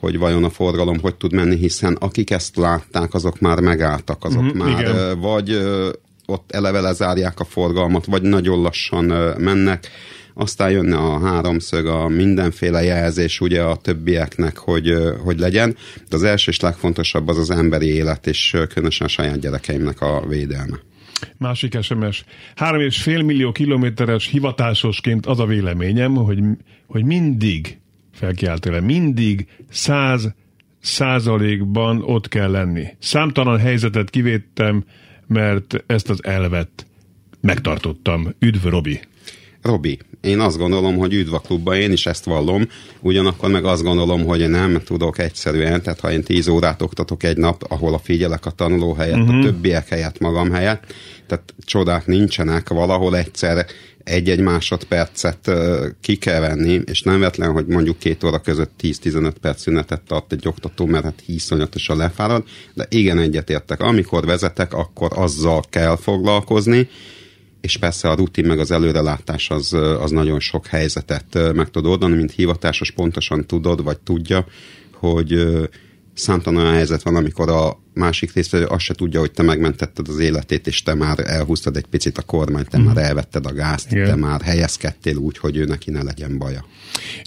[0.00, 4.42] hogy vajon a forgalom hogy tud menni, hiszen akik ezt látták, azok már megálltak, azok
[4.42, 5.20] mm, már igen.
[5.20, 5.58] vagy
[6.26, 9.04] ott eleve lezárják a forgalmat, vagy nagyon lassan
[9.38, 9.88] mennek,
[10.34, 15.76] aztán jönne a háromszög, a mindenféle jelzés ugye a többieknek, hogy, hogy legyen,
[16.08, 20.26] de az első és legfontosabb az az emberi élet, és különösen a saját gyerekeimnek a
[20.28, 20.76] védelme.
[21.38, 22.24] Másik SMS.
[22.54, 26.42] Három és fél millió kilométeres hivatásosként az a véleményem, hogy,
[26.86, 27.78] hogy mindig,
[28.12, 30.34] felkiáltőle, mindig száz
[30.80, 32.86] százalékban ott kell lenni.
[32.98, 34.84] Számtalan helyzetet kivédtem,
[35.26, 36.86] mert ezt az elvet
[37.40, 38.34] megtartottam.
[38.38, 39.00] Üdv, Robi!
[39.62, 42.68] Robi, én azt gondolom, hogy üdv a klubba, én is ezt vallom,
[43.00, 47.36] ugyanakkor meg azt gondolom, hogy nem tudok egyszerűen, tehát ha én tíz órát oktatok egy
[47.36, 49.34] nap, ahol a figyelek a tanuló helyett, uh-huh.
[49.34, 49.44] a mhm.
[49.44, 50.94] többiek helyett, magam helyett,
[51.26, 53.66] tehát csodák nincsenek, valahol egyszer
[54.06, 55.50] egy-egy másodpercet
[56.00, 60.32] ki kell venni, és nem vetlen, hogy mondjuk két óra között 10-15 perc szünetet tart
[60.32, 63.80] egy oktató, mert hát hiszonyatosan lefárad, de igen egyetértek.
[63.80, 66.88] Amikor vezetek, akkor azzal kell foglalkozni,
[67.60, 72.16] és persze a rutin meg az előrelátás az, az nagyon sok helyzetet meg tud oldani,
[72.16, 74.46] mint hivatásos pontosan tudod, vagy tudja,
[74.92, 75.46] hogy
[76.16, 80.18] számtalan olyan helyzet van, amikor a másik résztvevő azt se tudja, hogy te megmentetted az
[80.18, 82.82] életét, és te már elhúztad egy picit a kormányt, te mm.
[82.82, 84.06] már elvetted a gázt, Igen.
[84.06, 86.64] te már helyezkedtél úgy, hogy ő neki ne legyen baja.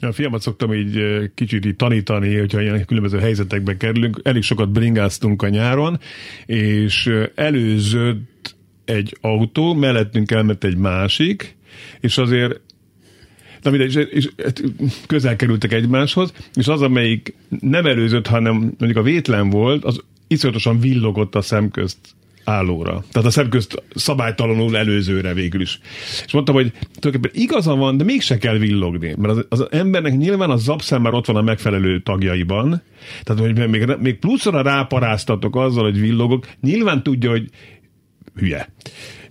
[0.02, 1.00] Én a fiamat szoktam így
[1.36, 4.20] kicsit így tanítani, hogyha ilyen különböző helyzetekbe kerülünk.
[4.24, 6.00] Elég sokat bringáztunk a nyáron,
[6.46, 11.58] és előzött egy autó, mellettünk elment egy másik,
[12.00, 12.60] és azért
[13.62, 14.30] Na mindegy, és, és
[15.08, 20.80] közel kerültek egymáshoz, és az, amelyik nem előzött, hanem mondjuk a vétlen volt, az iszonyatosan
[20.80, 21.98] villogott a szemközt
[22.50, 23.04] állóra.
[23.12, 25.80] Tehát a szemközt szabálytalanul előzőre végül is.
[26.26, 30.50] És mondtam, hogy tulajdonképpen igaza van, de mégse kell villogni, mert az, az embernek nyilván
[30.50, 32.82] a zapszem már ott van a megfelelő tagjaiban,
[33.24, 37.50] tehát hogy még, még pluszra ráparáztatok azzal, hogy villogok, nyilván tudja, hogy
[38.36, 38.70] hülye.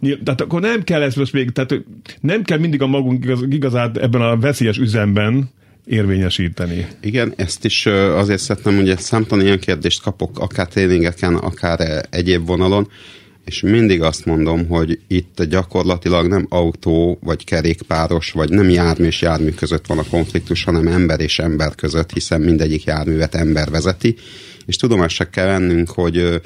[0.00, 1.84] Tehát akkor nem kell ezt most még, tehát
[2.20, 5.50] nem kell mindig a magunk igaz, igazát ebben a veszélyes üzemben
[5.84, 6.86] érvényesíteni.
[7.00, 12.88] Igen, ezt is azért szeretném, hogy számtalan ilyen kérdést kapok, akár tréningeken, akár egyéb vonalon,
[13.44, 19.22] és mindig azt mondom, hogy itt gyakorlatilag nem autó, vagy kerékpáros, vagy nem jármű és
[19.22, 24.16] jármű között van a konfliktus, hanem ember és ember között, hiszen mindegyik járművet ember vezeti,
[24.66, 26.40] és tudomást kell vennünk, hogy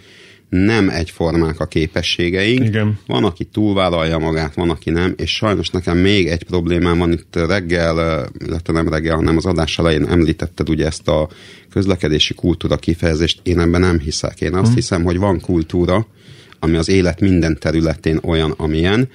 [0.53, 2.65] nem egyformák a képességeink.
[2.65, 2.99] Igen.
[3.07, 7.37] Van, aki túlvállalja magát, van, aki nem, és sajnos nekem még egy problémám van itt
[7.37, 11.29] reggel, illetve nem reggel, hanem az adás elején említetted ugye ezt a
[11.71, 14.41] közlekedési kultúra kifejezést, én ebben nem hiszek.
[14.41, 14.75] Én azt hmm.
[14.75, 16.07] hiszem, hogy van kultúra,
[16.59, 19.09] ami az élet minden területén olyan, amilyen,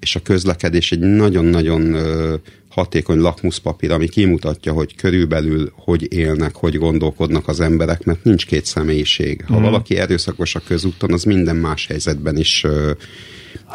[0.00, 1.96] és a közlekedés egy nagyon-nagyon
[2.74, 8.64] hatékony lakmuszpapír, ami kimutatja, hogy körülbelül hogy élnek, hogy gondolkodnak az emberek, mert nincs két
[8.64, 9.44] személyiség.
[9.46, 9.62] Ha mm.
[9.62, 12.66] valaki erőszakos a közúton, az minden más helyzetben is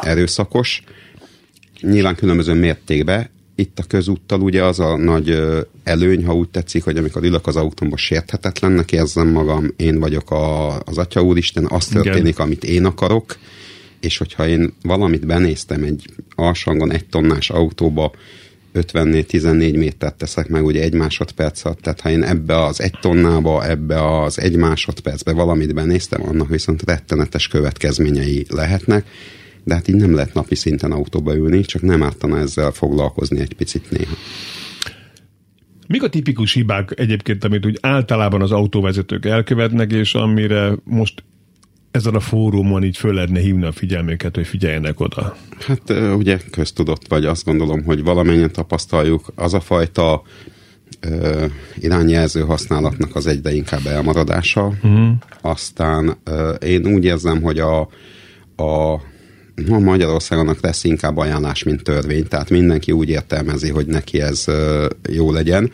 [0.02, 0.82] erőszakos.
[1.80, 3.30] Nyilván különböző mértékben.
[3.54, 5.42] Itt a közúttal ugye az a nagy
[5.84, 10.76] előny, ha úgy tetszik, hogy amikor ülök az autómba sérthetetlennek érzem magam, én vagyok a,
[10.78, 12.46] az Atya Úristen, az történik, Igen.
[12.46, 13.38] amit én akarok,
[14.00, 18.12] és hogyha én valamit benéztem egy alsangon egy tonnás autóba,
[18.72, 22.94] 50 14 métert teszek meg ugye egy másodperc alatt, tehát ha én ebbe az egy
[23.00, 29.06] tonnába, ebbe az egy másodpercbe valamit benéztem, annak viszont rettenetes következményei lehetnek,
[29.64, 33.54] de hát így nem lehet napi szinten autóba ülni, csak nem ártana ezzel foglalkozni egy
[33.54, 34.14] picit néha.
[35.86, 41.22] Mik a tipikus hibák egyébként, amit úgy általában az autóvezetők elkövetnek, és amire most
[41.90, 45.36] ezen a fórumon így föl lehetne hívni a figyelmüket, hogy figyeljenek oda?
[45.66, 50.22] Hát ugye köztudott vagy, azt gondolom, hogy valamennyien tapasztaljuk, az a fajta
[51.00, 51.46] ö,
[51.78, 54.66] irányjelző használatnak az egyre inkább elmaradása.
[54.66, 55.10] Uh-huh.
[55.40, 57.80] Aztán ö, én úgy érzem, hogy a,
[58.56, 59.00] a
[59.68, 64.86] ma Magyarországonak lesz inkább ajánlás, mint törvény, tehát mindenki úgy értelmezi, hogy neki ez ö,
[65.08, 65.72] jó legyen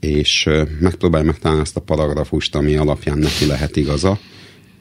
[0.00, 0.48] és
[0.80, 4.18] megpróbálja megtalálni ezt a paragrafust, ami alapján neki lehet igaza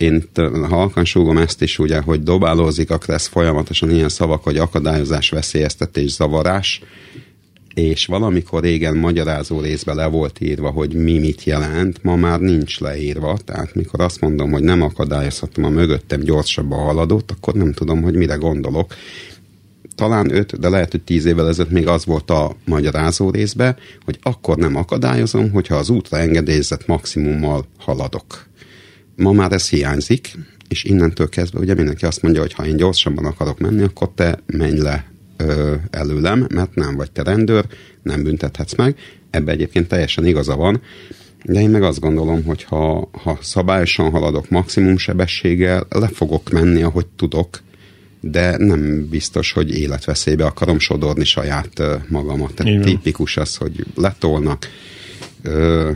[0.01, 0.29] én
[0.69, 6.11] halkan súgom ezt is, ugye, hogy dobálózik a Kressz folyamatosan ilyen szavak, hogy akadályozás, veszélyeztetés,
[6.11, 6.81] zavarás,
[7.73, 12.79] és valamikor régen magyarázó részben le volt írva, hogy mi mit jelent, ma már nincs
[12.79, 18.01] leírva, tehát mikor azt mondom, hogy nem akadályozhatom a mögöttem gyorsabban haladót, akkor nem tudom,
[18.01, 18.93] hogy mire gondolok.
[19.95, 24.19] Talán öt, de lehet, hogy tíz évvel ezelőtt még az volt a magyarázó részbe, hogy
[24.21, 28.49] akkor nem akadályozom, hogyha az útra engedélyezett maximummal haladok
[29.21, 30.31] Ma már ez hiányzik,
[30.67, 34.39] és innentől kezdve ugye mindenki azt mondja, hogy ha én gyorsabban akarok menni, akkor te
[34.45, 37.65] menj le ö, előlem, mert nem vagy te rendőr,
[38.03, 38.95] nem büntethetsz meg.
[39.29, 40.81] Ebbe egyébként teljesen igaza van,
[41.43, 46.81] de én meg azt gondolom, hogy ha, ha szabályosan haladok maximum sebességgel, le fogok menni,
[46.81, 47.61] ahogy tudok,
[48.21, 52.53] de nem biztos, hogy életveszélybe akarom sodorni saját magamat.
[52.53, 54.67] Tehát tipikus az, hogy letolnak,
[55.41, 55.91] ö,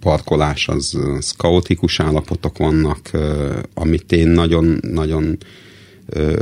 [0.00, 3.10] parkolás, az, az kaotikus állapotok vannak,
[3.74, 5.38] amit én nagyon-nagyon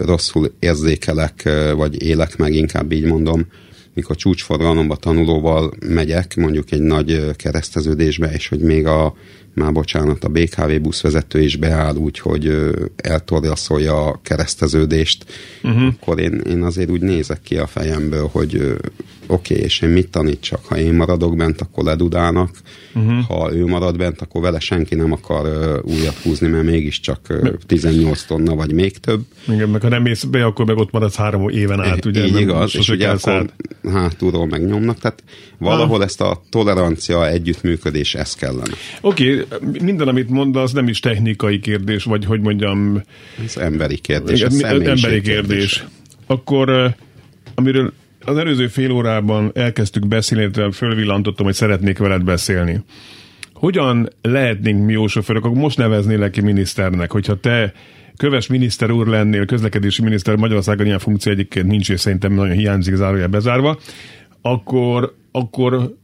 [0.05, 3.47] rosszul érzékelek, vagy élek meg, inkább így mondom,
[3.95, 9.15] mikor csúcsforgalomba tanulóval megyek, mondjuk egy nagy kereszteződésbe, és hogy még a
[9.55, 15.25] már bocsánat, a BKV buszvezető is beáll úgy, hogy eltorjaszolja a kereszteződést,
[15.63, 15.83] uh-huh.
[15.83, 18.77] akkor én, én azért úgy nézek ki a fejemből, hogy
[19.27, 20.65] oké, okay, és én mit tanítsak?
[20.65, 22.51] Ha én maradok bent, akkor ledudálnak,
[22.95, 23.25] uh-huh.
[23.29, 27.55] ha ő marad bent, akkor vele senki nem akar uh, újat húzni, mert mégiscsak uh,
[27.67, 29.21] 18 tonna, vagy még több.
[29.49, 32.27] Igen, meg ha nem mész be, akkor meg ott maradsz három éven át, ugye?
[32.27, 33.51] Így igaz, és ugye akkor
[33.93, 35.23] hátulról megnyomnak, tehát
[35.59, 36.05] valahol ah.
[36.05, 38.75] ezt a tolerancia, együttműködés, ez kellene.
[39.01, 43.03] Oké, okay, minden, amit mondasz, nem is technikai kérdés, vagy hogy mondjam...
[43.45, 45.23] Ez emberi kérdés, igen, emberi kérdés.
[45.23, 45.85] kérdés.
[46.27, 46.95] Akkor,
[47.55, 47.93] amiről
[48.25, 52.81] az előző fél órában elkezdtük beszélni, illetve fölvillantottam, hogy szeretnék veled beszélni.
[53.53, 57.73] Hogyan lehetnénk mi jó sofőrök, akkor most neveznélek ki miniszternek, hogyha te
[58.17, 62.95] köves miniszter úr lennél, közlekedési miniszter Magyarországon ilyen funkció egyébként nincs, és szerintem nagyon hiányzik
[62.95, 63.79] zárójel bezárva,
[64.43, 65.97] akkor, akkor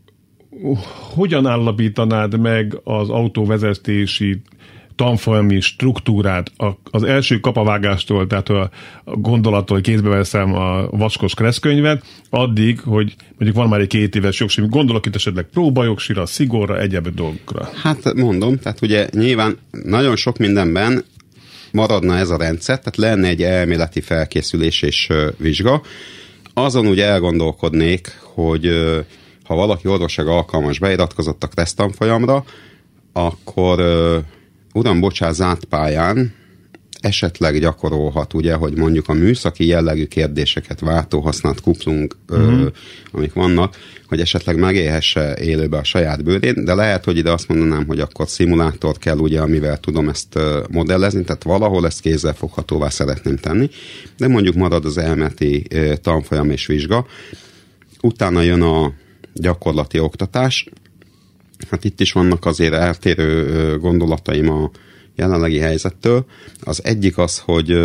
[1.15, 4.41] hogyan állapítanád meg az autóvezetési
[4.99, 6.53] tanfolyami struktúrát
[6.91, 8.71] az első kapavágástól, tehát a
[9.05, 14.41] gondolattól, hogy kézbe veszem a vaskos kreszkönyvet, addig, hogy mondjuk van már egy két éves
[14.41, 17.69] jogsimi, gondolok itt esetleg próbajogsira, szigorra, egyéb dolgokra.
[17.83, 21.05] Hát mondom, tehát ugye nyilván nagyon sok mindenben
[21.73, 25.83] maradna ez a rendszer, tehát lenne egy elméleti felkészülés és vizsga.
[26.55, 28.69] Azon úgy elgondolkodnék, hogy
[29.45, 32.45] ha valaki orvosság alkalmas beiratkozott a tesztanfolyamra,
[33.13, 33.81] akkor
[34.73, 36.33] uram, bocsánat, zárt pályán
[37.01, 42.47] esetleg gyakorolhat, ugye, hogy mondjuk a műszaki jellegű kérdéseket, váltóhasznált kuplunk, uh-huh.
[42.47, 42.67] ö, mhm.
[43.13, 43.77] amik vannak,
[44.07, 48.29] hogy esetleg megélhesse élőbe a saját bőrén, de lehet, hogy ide azt mondanám, hogy akkor
[48.29, 50.39] szimulátor kell, ugye, amivel tudom ezt
[50.71, 53.71] modellezni, tehát valahol ezt kézzelfoghatóvá szeretném tenni,
[54.17, 55.67] de mondjuk marad az elméleti
[56.03, 57.07] tanfolyam és vizsga.
[58.01, 58.93] Utána jön a
[59.35, 60.69] gyakorlati oktatás,
[61.71, 64.71] Hát itt is vannak azért eltérő gondolataim a
[65.17, 66.25] jelenlegi helyzettől.
[66.61, 67.79] Az egyik az, hogy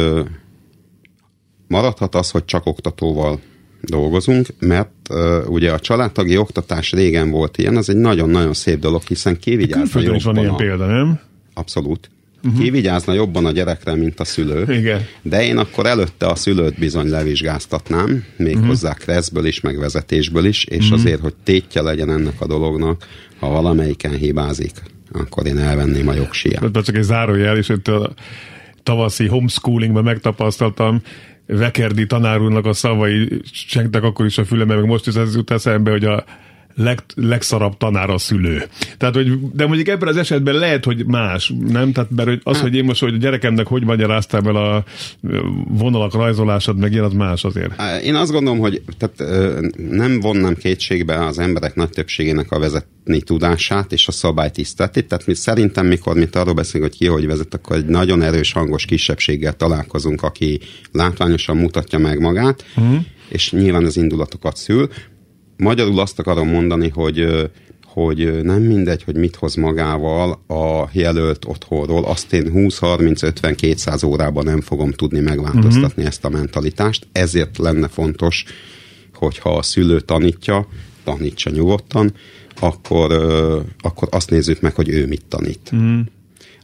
[1.68, 3.40] maradhat az, hogy csak oktatóval
[3.82, 9.02] dolgozunk, mert uh, ugye a családtagi oktatás régen volt ilyen, az egy nagyon-nagyon szép dolog,
[9.02, 10.56] hiszen kivigyázna jobban is van ilyen a...
[10.56, 11.20] példa, nem?
[11.54, 12.10] Abszolút.
[12.44, 12.62] Uh-huh.
[12.62, 14.74] Kivigyázna jobban a gyerekre, mint a szülő.
[14.74, 15.06] Igen.
[15.22, 19.04] De én akkor előtte a szülőt bizony levizsgáztatnám, méghozzá uh-huh.
[19.04, 21.00] kreszből is, meg vezetésből is, és uh-huh.
[21.00, 23.08] azért, hogy tétje legyen ennek a dolognak,
[23.40, 24.72] ha valamelyiken hibázik,
[25.12, 26.84] akkor én elvenném a jogsiját.
[26.84, 28.14] Csak egy zárójel, és itt a
[28.84, 31.02] tavaszi homeschoolingban megtapasztaltam,
[31.46, 35.52] Vekerdi tanár úrnak a szavai senktek akkor is a fülembe, meg most is ez jut
[35.52, 36.26] eszembe, hogy a
[36.76, 38.64] leg, legszarabb tanár a szülő.
[38.98, 41.92] Tehát, hogy, de mondjuk ebben az esetben lehet, hogy más, nem?
[41.92, 44.84] Tehát, mert az, hogy én most, hogy a gyerekemnek hogy magyaráztál el a
[45.68, 47.82] vonalak rajzolását, meg ilyen, az más azért.
[48.04, 49.44] Én azt gondolom, hogy tehát,
[49.90, 55.08] nem vonnám kétségbe az emberek nagy többségének a vezetni tudását és a szabálytiszteletét.
[55.08, 58.52] Tehát mi szerintem, mikor mi arról beszélünk, hogy ki hogy vezet, akkor egy nagyon erős
[58.52, 60.60] hangos kisebbséggel találkozunk, aki
[60.92, 62.98] látványosan mutatja meg magát, uh-huh.
[63.30, 64.90] és nyilván az indulatokat szül
[65.58, 67.50] magyarul azt akarom mondani, hogy
[67.94, 74.62] hogy nem mindegy, hogy mit hoz magával a jelölt otthonról, azt én 20-30-50-200 órában nem
[74.62, 76.06] fogom tudni megváltoztatni uh-huh.
[76.06, 78.46] ezt a mentalitást, ezért lenne fontos,
[79.13, 80.68] hogyha a szülő tanítja,
[81.04, 82.13] tanítsa nyugodtan,
[82.60, 83.12] akkor,
[83.80, 85.70] akkor azt nézzük meg, hogy ő mit tanít.
[85.72, 86.00] Uh-huh.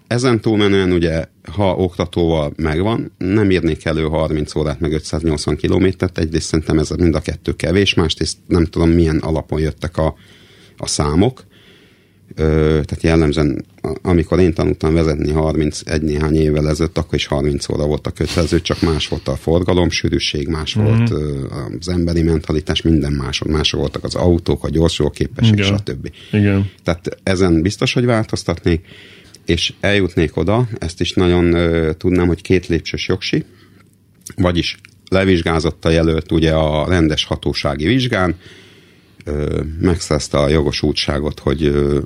[0.07, 6.47] Ezen túlmenően ugye, ha oktatóval megvan, nem írnék elő 30 órát, meg 580 kilométert, egyrészt
[6.47, 10.15] szerintem ez mind a kettő kevés, másrészt nem tudom milyen alapon jöttek a,
[10.77, 11.47] a számok,
[12.35, 12.43] Ö,
[12.85, 13.65] tehát jellemzően,
[14.01, 18.61] amikor én tanultam vezetni 31 néhány évvel ezelőtt, akkor is 30 óra volt a kötelező,
[18.61, 20.87] csak más volt a forgalom, sűrűség, más mm-hmm.
[20.87, 21.45] volt ö,
[21.79, 26.11] az emberi mentalitás, minden más, más voltak az autók, a gyorsulóképesség, stb.
[26.31, 26.69] Igen.
[26.83, 28.85] Tehát ezen biztos, hogy változtatnék
[29.49, 33.45] és eljutnék oda, ezt is nagyon ö, tudnám, hogy két lépcsős jogsi,
[34.35, 34.77] vagyis
[35.09, 38.35] levizsgázott a jelölt ugye a rendes hatósági vizsgán,
[39.23, 41.99] ö, megszerezte a jogosultságot, hogy ö,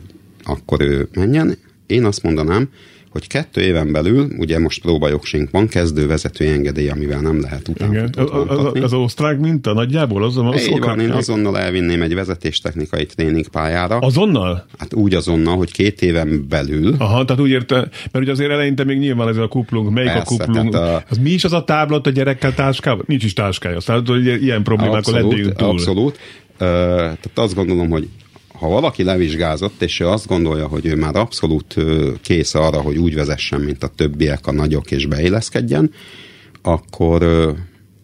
[0.43, 1.58] akkor ő menjen.
[1.88, 2.69] Én azt mondanám,
[3.13, 8.04] hogy kettő éven belül, ugye most próbajogsink van, kezdő vezetői engedély, amivel nem lehet utána
[8.15, 10.23] az, az, az osztrák minta nagyjából?
[10.23, 13.97] Az, az Így van, én azonnal elvinném egy vezetéstechnikai tréningpályára.
[13.97, 14.65] Azonnal?
[14.78, 16.95] Hát úgy azonnal, hogy két éven belül.
[16.97, 17.76] Aha, tehát úgy érte,
[18.12, 20.76] mert ugye azért eleinte még nyilván ez a kuplung, melyik Persze, a kuplung?
[20.76, 21.04] A...
[21.10, 23.04] Az mi is az a táblat a gyerekkel táskával?
[23.08, 25.62] Nincs is táskája, tehát hogy ilyen problémákkal abszolút.
[25.62, 26.19] Abszolút.
[26.58, 28.08] Tehát azt gondolom, hogy
[28.54, 31.76] ha valaki levizsgázott, és ő azt gondolja, hogy ő már abszolút
[32.22, 35.92] kész arra, hogy úgy vezessen, mint a többiek, a nagyok, és beilleszkedjen,
[36.62, 37.24] akkor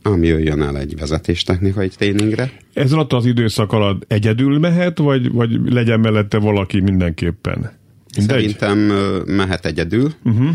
[0.02, 2.52] ám jöjjön el egy vezetéstechnikai tréningre.
[2.74, 7.72] Ez alatt az időszak alatt egyedül mehet, vagy, vagy legyen mellette valaki mindenképpen?
[8.18, 8.36] Mindegy?
[8.36, 8.78] Szerintem
[9.26, 10.14] mehet egyedül.
[10.24, 10.50] Uh-huh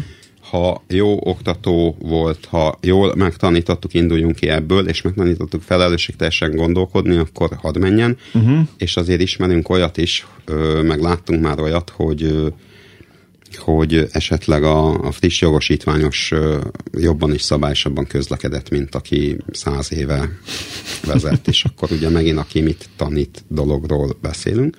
[0.55, 7.49] ha jó oktató volt, ha jól megtanítottuk, induljunk ki ebből, és megtanítottuk felelősségteljesen gondolkodni, akkor
[7.57, 8.59] hadd menjen, uh-huh.
[8.79, 10.27] és azért ismerünk olyat is,
[10.83, 12.53] meg láttunk már olyat, hogy
[13.57, 16.33] hogy esetleg a, a friss jogosítványos
[16.93, 20.29] jobban és szabályosabban közlekedett, mint aki száz éve
[21.05, 24.77] vezet, és akkor ugye megint aki mit tanít dologról beszélünk.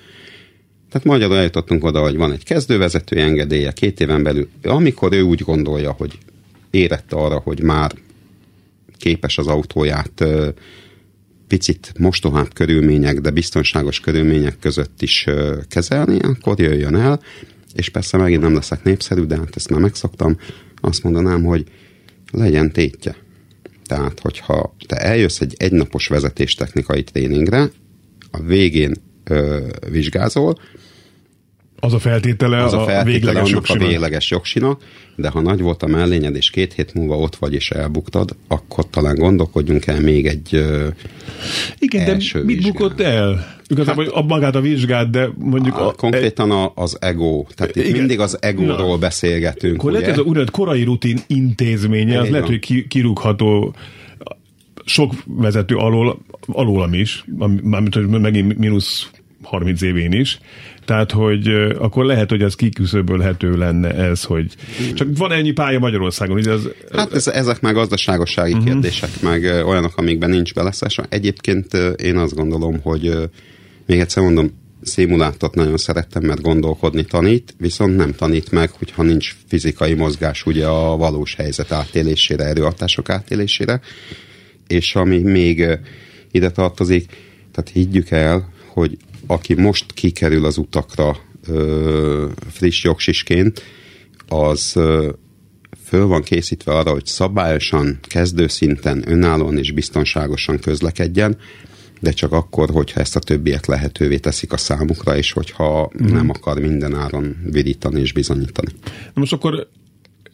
[0.89, 5.41] Tehát magyarul eljutottunk oda, hogy van egy kezdővezető engedélye két éven belül, amikor ő úgy
[5.41, 6.17] gondolja, hogy
[6.71, 7.91] érette arra, hogy már
[8.98, 10.26] képes az autóját
[11.48, 15.26] picit mostohább körülmények, de biztonságos körülmények között is
[15.67, 17.21] kezelni, akkor jöjjön el,
[17.74, 20.38] és persze megint nem leszek népszerű, de hát ezt már megszoktam,
[20.82, 21.63] azt mondanám, hogy
[22.32, 23.15] legyen tétje.
[23.86, 27.71] Tehát, hogyha te eljössz egy egynapos vezetéstechnikai tréningre,
[28.32, 28.93] a végén
[29.29, 30.57] ö, vizsgázol,
[31.79, 34.81] az a feltétele, az a, feltétele a végleges annak a végleges jogsinak,
[35.15, 38.89] de ha nagy volt a mellényed, és két hét múlva ott vagy és elbuktad, akkor
[38.89, 40.65] talán gondolkodjunk el még egy
[41.79, 42.71] Igen, de mit vizsgál.
[42.71, 43.53] bukott el?
[43.67, 45.77] Igazából hát, a magát a vizsgát, de mondjuk...
[45.77, 47.45] A, a, konkrétan a, az ego.
[47.55, 49.75] Tehát itt igen, mindig az egóról na, beszélgetünk.
[49.75, 49.99] Akkor ugye?
[49.99, 53.75] lehet ez a úgynevezett korai rutin intézménye, az lehet, hogy kirúgható
[54.86, 57.26] sok vezető alól, alólam is,
[57.63, 59.10] mármint megint mínusz
[59.41, 60.39] 30 évén is,
[60.86, 64.56] tehát, hogy akkor lehet, hogy ez kiküszöbölhető lenne ez, hogy
[64.93, 66.67] csak van ennyi pálya Magyarországon, ugye ez...
[66.92, 68.67] Hát ez, ezek már gazdaságossági uh-huh.
[68.67, 71.00] kérdések, meg olyanok, amikben nincs beleszás.
[71.10, 73.29] Egyébként én azt gondolom, hogy
[73.86, 79.36] még egyszer mondom, szimulátort nagyon szerettem, mert gondolkodni tanít, viszont nem tanít meg, hogyha nincs
[79.48, 83.81] fizikai mozgás ugye a valós helyzet átélésére, erőhatások átélésére.
[84.67, 85.67] És ami még
[86.31, 87.05] ide tartozik,
[87.51, 88.97] tehát higgyük el, hogy
[89.27, 93.63] aki most kikerül az utakra ö, friss jogsisként,
[94.27, 94.75] az
[95.85, 101.37] föl van készítve arra, hogy szabályosan, kezdőszinten, önállóan és biztonságosan közlekedjen,
[101.99, 106.13] de csak akkor, hogyha ezt a többiek lehetővé teszik a számukra, és hogyha mm.
[106.13, 108.71] nem akar minden áron virítani és bizonyítani.
[109.13, 109.67] Most akkor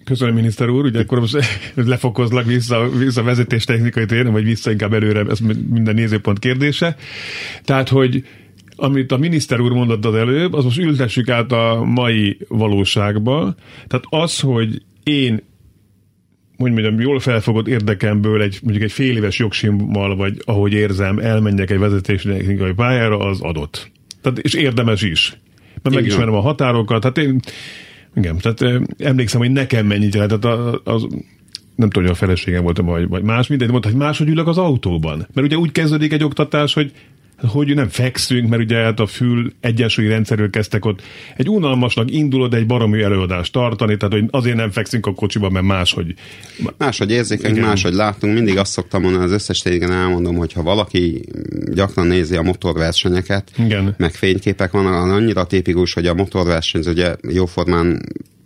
[0.04, 1.38] Köszönöm, miniszter úr, ugye akkor most
[1.76, 5.40] lefokozlak vissza, vissza vezetés technikai téren, vagy vissza inkább előre, ez
[5.70, 6.96] minden nézőpont kérdése.
[7.64, 8.26] Tehát, hogy
[8.76, 13.56] amit a miniszter úr mondott az előbb, az most ültessük át a mai valóságba.
[13.88, 15.50] Tehát az, hogy én
[16.58, 21.70] hogy mondjam, jól felfogott érdekemből egy, mondjuk egy fél éves jogsimmal, vagy ahogy érzem, elmenjek
[21.70, 23.92] egy vezetési technikai pályára, az adott.
[24.22, 25.38] Tehát, és érdemes is.
[25.82, 27.02] Mert megismerem a határokat.
[27.02, 27.40] Tehát én,
[28.16, 31.08] igen, tehát emlékszem, hogy nekem mennyit jelentett az, az
[31.76, 34.58] nem tudom, hogy a feleségem volt, vagy, vagy más, mindegy, mondta, hogy máshogy ülök az
[34.58, 35.18] autóban.
[35.34, 36.92] Mert ugye úgy kezdődik egy oktatás, hogy
[37.48, 41.02] hogy nem fekszünk, mert ugye hát a fül egyensúlyi rendszerről kezdtek ott
[41.36, 45.66] egy unalmasnak indulod egy baromi előadást tartani, tehát hogy azért nem fekszünk a kocsiba, mert
[45.66, 46.14] máshogy.
[46.78, 48.34] Máshogy érzékeny, máshogy látunk.
[48.34, 51.22] Mindig azt szoktam mondani, az összes tégen elmondom, hogy ha valaki
[51.74, 53.96] gyakran nézi a motorversenyeket, Igen.
[53.98, 58.02] meg fényképek vannak, annyira tipikus, hogy a motorverseny ugye jóformán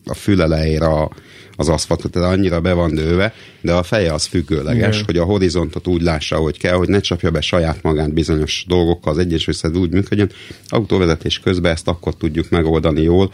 [0.06, 1.12] a fülelejére a
[1.56, 5.06] az aszfaltot, tehát annyira be van nőve, de a feje az függőleges, Igen.
[5.06, 9.12] hogy a horizontot úgy lássa, hogy kell, hogy ne csapja be saját magát bizonyos dolgokkal,
[9.12, 10.32] az egyes összed úgy működjön.
[10.68, 13.32] Autóvezetés közben ezt akkor tudjuk megoldani jól,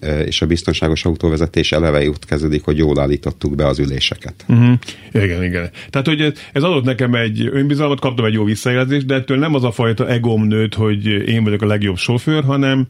[0.00, 4.44] e, és a biztonságos autóvezetés eleve jut kezdődik, hogy jól állítottuk be az üléseket.
[4.48, 4.78] Uh-huh.
[5.12, 5.70] Igen, igen.
[5.90, 9.64] Tehát, hogy ez adott nekem egy önbizalmat, kaptam egy jó visszajelzést, de ettől nem az
[9.64, 12.86] a fajta egóm nőtt, hogy én vagyok a legjobb sofőr, hanem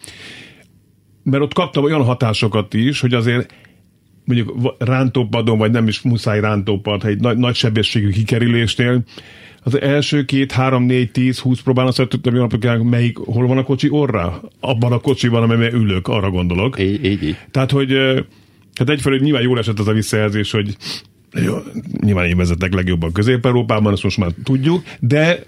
[1.22, 3.54] mert ott kaptam olyan hatásokat is, hogy azért
[4.26, 9.04] mondjuk rántópadon, vagy nem is muszáj rántópad, egy nagy, nagy sebességű kikerülésnél,
[9.66, 11.60] az első két, három, négy, tíz, húsz
[12.08, 14.42] tudtam, hogy melyik, hol van a kocsi orra?
[14.60, 16.80] Abban a kocsiban, amiben ülök, arra gondolok.
[16.80, 17.36] Így, így, így.
[17.50, 17.92] Tehát, hogy
[18.74, 20.76] hát egyfelől nyilván jól esett az a visszajelzés, hogy
[21.32, 21.56] jó,
[22.00, 25.44] nyilván én vezetek legjobban Közép-Európában, azt most már tudjuk, de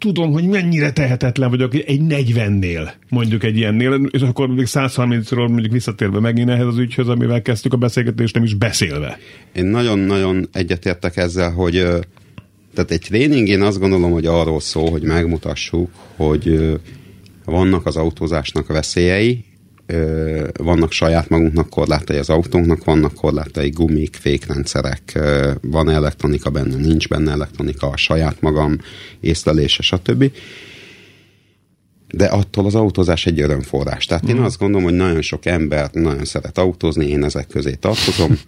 [0.00, 5.72] tudom, hogy mennyire tehetetlen vagyok egy 40-nél, mondjuk egy ilyennél, és akkor még 130-ról mondjuk
[5.72, 9.18] visszatérve megint ehhez az ügyhöz, amivel kezdtük a beszélgetést, nem is beszélve.
[9.52, 11.72] Én nagyon-nagyon egyetértek ezzel, hogy
[12.74, 16.78] tehát egy tréning én azt gondolom, hogy arról szól, hogy megmutassuk, hogy
[17.44, 19.44] vannak az autózásnak veszélyei,
[20.58, 25.18] vannak saját magunknak korlátai az autónknak, vannak korlátai gumik, fékrendszerek,
[25.60, 28.78] van elektronika benne, nincs benne elektronika, a saját magam
[29.20, 30.32] észlelése, stb.
[32.12, 34.04] De attól az autózás egy örömforrás.
[34.04, 34.44] Tehát én mhm.
[34.44, 38.38] azt gondolom, hogy nagyon sok ember nagyon szeret autózni, én ezek közé tartozom.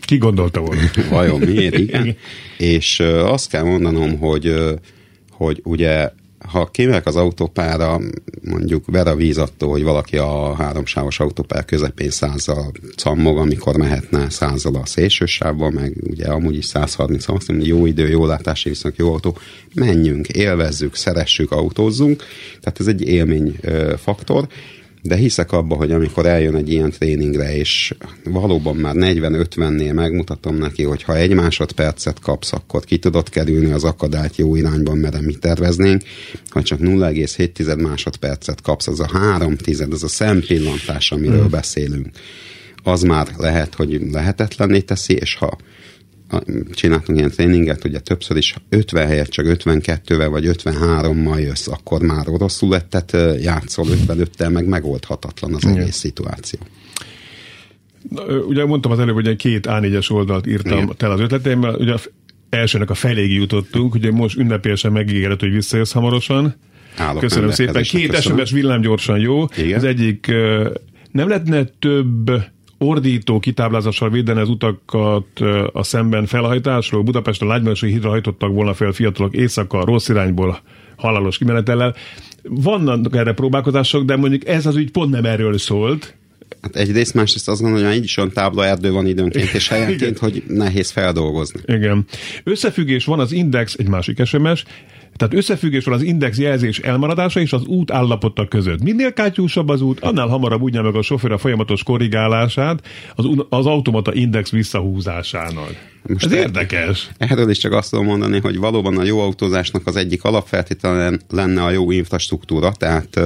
[0.00, 0.82] Ki gondolta volna?
[1.10, 1.78] Vajon miért?
[1.78, 2.16] Igen.
[2.58, 4.54] És azt kell mondanom, hogy,
[5.30, 6.10] hogy ugye
[6.48, 8.00] ha kimegyek az autópára,
[8.42, 14.30] mondjuk ver a víz attól, hogy valaki a háromsávos autópár közepén százzal cammog, amikor mehetne
[14.30, 18.96] százzal a szélsősávban, meg ugye amúgy is 130 azt mondja, jó idő, jó látási viszont
[18.96, 19.38] jó autó,
[19.74, 22.22] menjünk, élvezzük, szeressük, autózzunk,
[22.60, 23.56] tehát ez egy élmény
[23.96, 24.48] faktor,
[25.02, 27.94] de hiszek abba, hogy amikor eljön egy ilyen tréningre, és
[28.24, 33.84] valóban már 40-50-nél megmutatom neki, hogy ha egy másodpercet kapsz, akkor ki tudod kerülni az
[33.84, 36.02] akadályt jó irányban, mert mi terveznénk,
[36.48, 41.50] ha csak 0,7 másodpercet kapsz, az a 3 tized, az a szempillantás, amiről mm.
[41.50, 42.06] beszélünk,
[42.82, 45.58] az már lehet, hogy lehetetlenné teszi, és ha
[46.72, 52.26] csináltunk ilyen tréninget, ugye többször is 50 helyet csak 52-vel vagy 53-mal jössz, akkor már
[52.26, 55.76] rosszul lett, tehát játszol 55-tel, meg megoldhatatlan az Igen.
[55.76, 56.58] egész szituáció.
[58.48, 60.94] Ugye mondtam az előbb, hogy egy két A4-es oldalt írtam Igen.
[60.96, 61.94] tel az ötleteimmel, ugye
[62.50, 66.54] elsőnek a feléig jutottunk, ugye most ünnepélyesen megígérett, hogy visszajössz hamarosan.
[66.96, 67.82] Állok Köszönöm szépen.
[67.82, 68.38] Két köszönöm.
[68.38, 69.44] SMS villámgyorsan jó.
[69.56, 69.78] Igen.
[69.78, 70.26] Az egyik
[71.10, 72.30] nem lehetne több
[72.78, 75.40] ordító kitáblázással védeni az utakat
[75.72, 77.02] a szemben felhajtásról.
[77.02, 80.60] Budapesten lágymási hídra hajtottak volna fel fiatalok éjszaka rossz irányból
[80.96, 81.94] halálos kimenetellel.
[82.42, 86.16] Vannak erre próbálkozások, de mondjuk ez az ügy pont nem erről szólt.
[86.62, 90.18] Hát egyrészt, másrészt azt gondolom, hogy így is olyan tábla erdő van időnként és helyenként,
[90.18, 91.60] hogy nehéz feldolgozni.
[91.64, 92.06] Igen.
[92.44, 94.64] Összefüggés van az Index, egy másik SMS,
[95.18, 98.82] tehát összefüggés van az index jelzés elmaradása és az út állapota között.
[98.82, 103.66] Minél kátyúsabb az út, annál hamarabb úgy meg a sofőr a folyamatos korrigálását az, az
[103.66, 105.70] automata index visszahúzásának.
[106.02, 107.08] Most Ez érdekes.
[107.16, 111.62] Erről is csak azt tudom mondani, hogy valóban a jó autózásnak az egyik alapfeltétele lenne
[111.62, 113.20] a jó infrastruktúra, tehát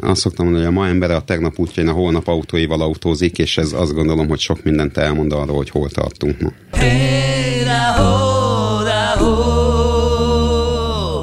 [0.00, 3.58] azt szoktam mondani, hogy a ma embere a tegnap útjain a holnap autóival autózik, és
[3.58, 6.50] ez azt gondolom, hogy sok mindent elmond arról, hogy hol tartunk ma.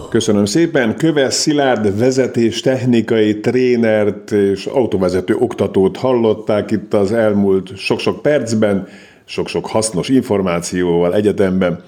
[0.09, 0.95] Köszönöm szépen.
[0.95, 8.87] Köves Szilárd vezetés technikai trénert és autóvezető oktatót hallották itt az elmúlt sok-sok percben,
[9.25, 11.83] sok-sok hasznos információval egyetemben.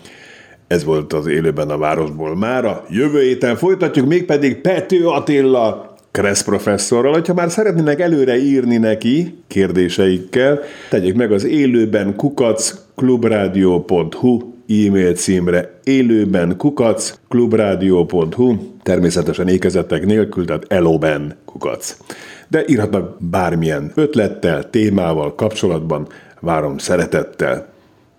[0.67, 2.85] Ez volt az élőben a városból mára.
[2.89, 10.59] Jövő héten folytatjuk, mégpedig Pető Attila Kressz professzorral, hogyha már szeretnének előre írni neki kérdéseikkel,
[10.89, 20.65] tegyék meg az élőben kukac klubradio.hu e-mail címre élőben kukac klubradio.hu természetesen ékezettek nélkül, tehát
[20.67, 21.97] eloben kukac.
[22.47, 26.07] De írhatnak bármilyen ötlettel, témával kapcsolatban,
[26.39, 27.67] várom szeretettel.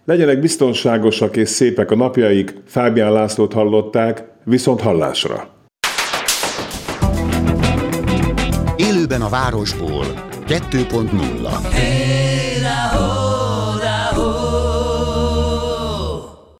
[0.04, 5.53] Legyenek biztonságosak és szépek a napjaik, Fábián Lászlót hallották, viszont hallásra!
[9.14, 10.04] Élőben a városból.
[10.46, 12.33] 2.0 Hey,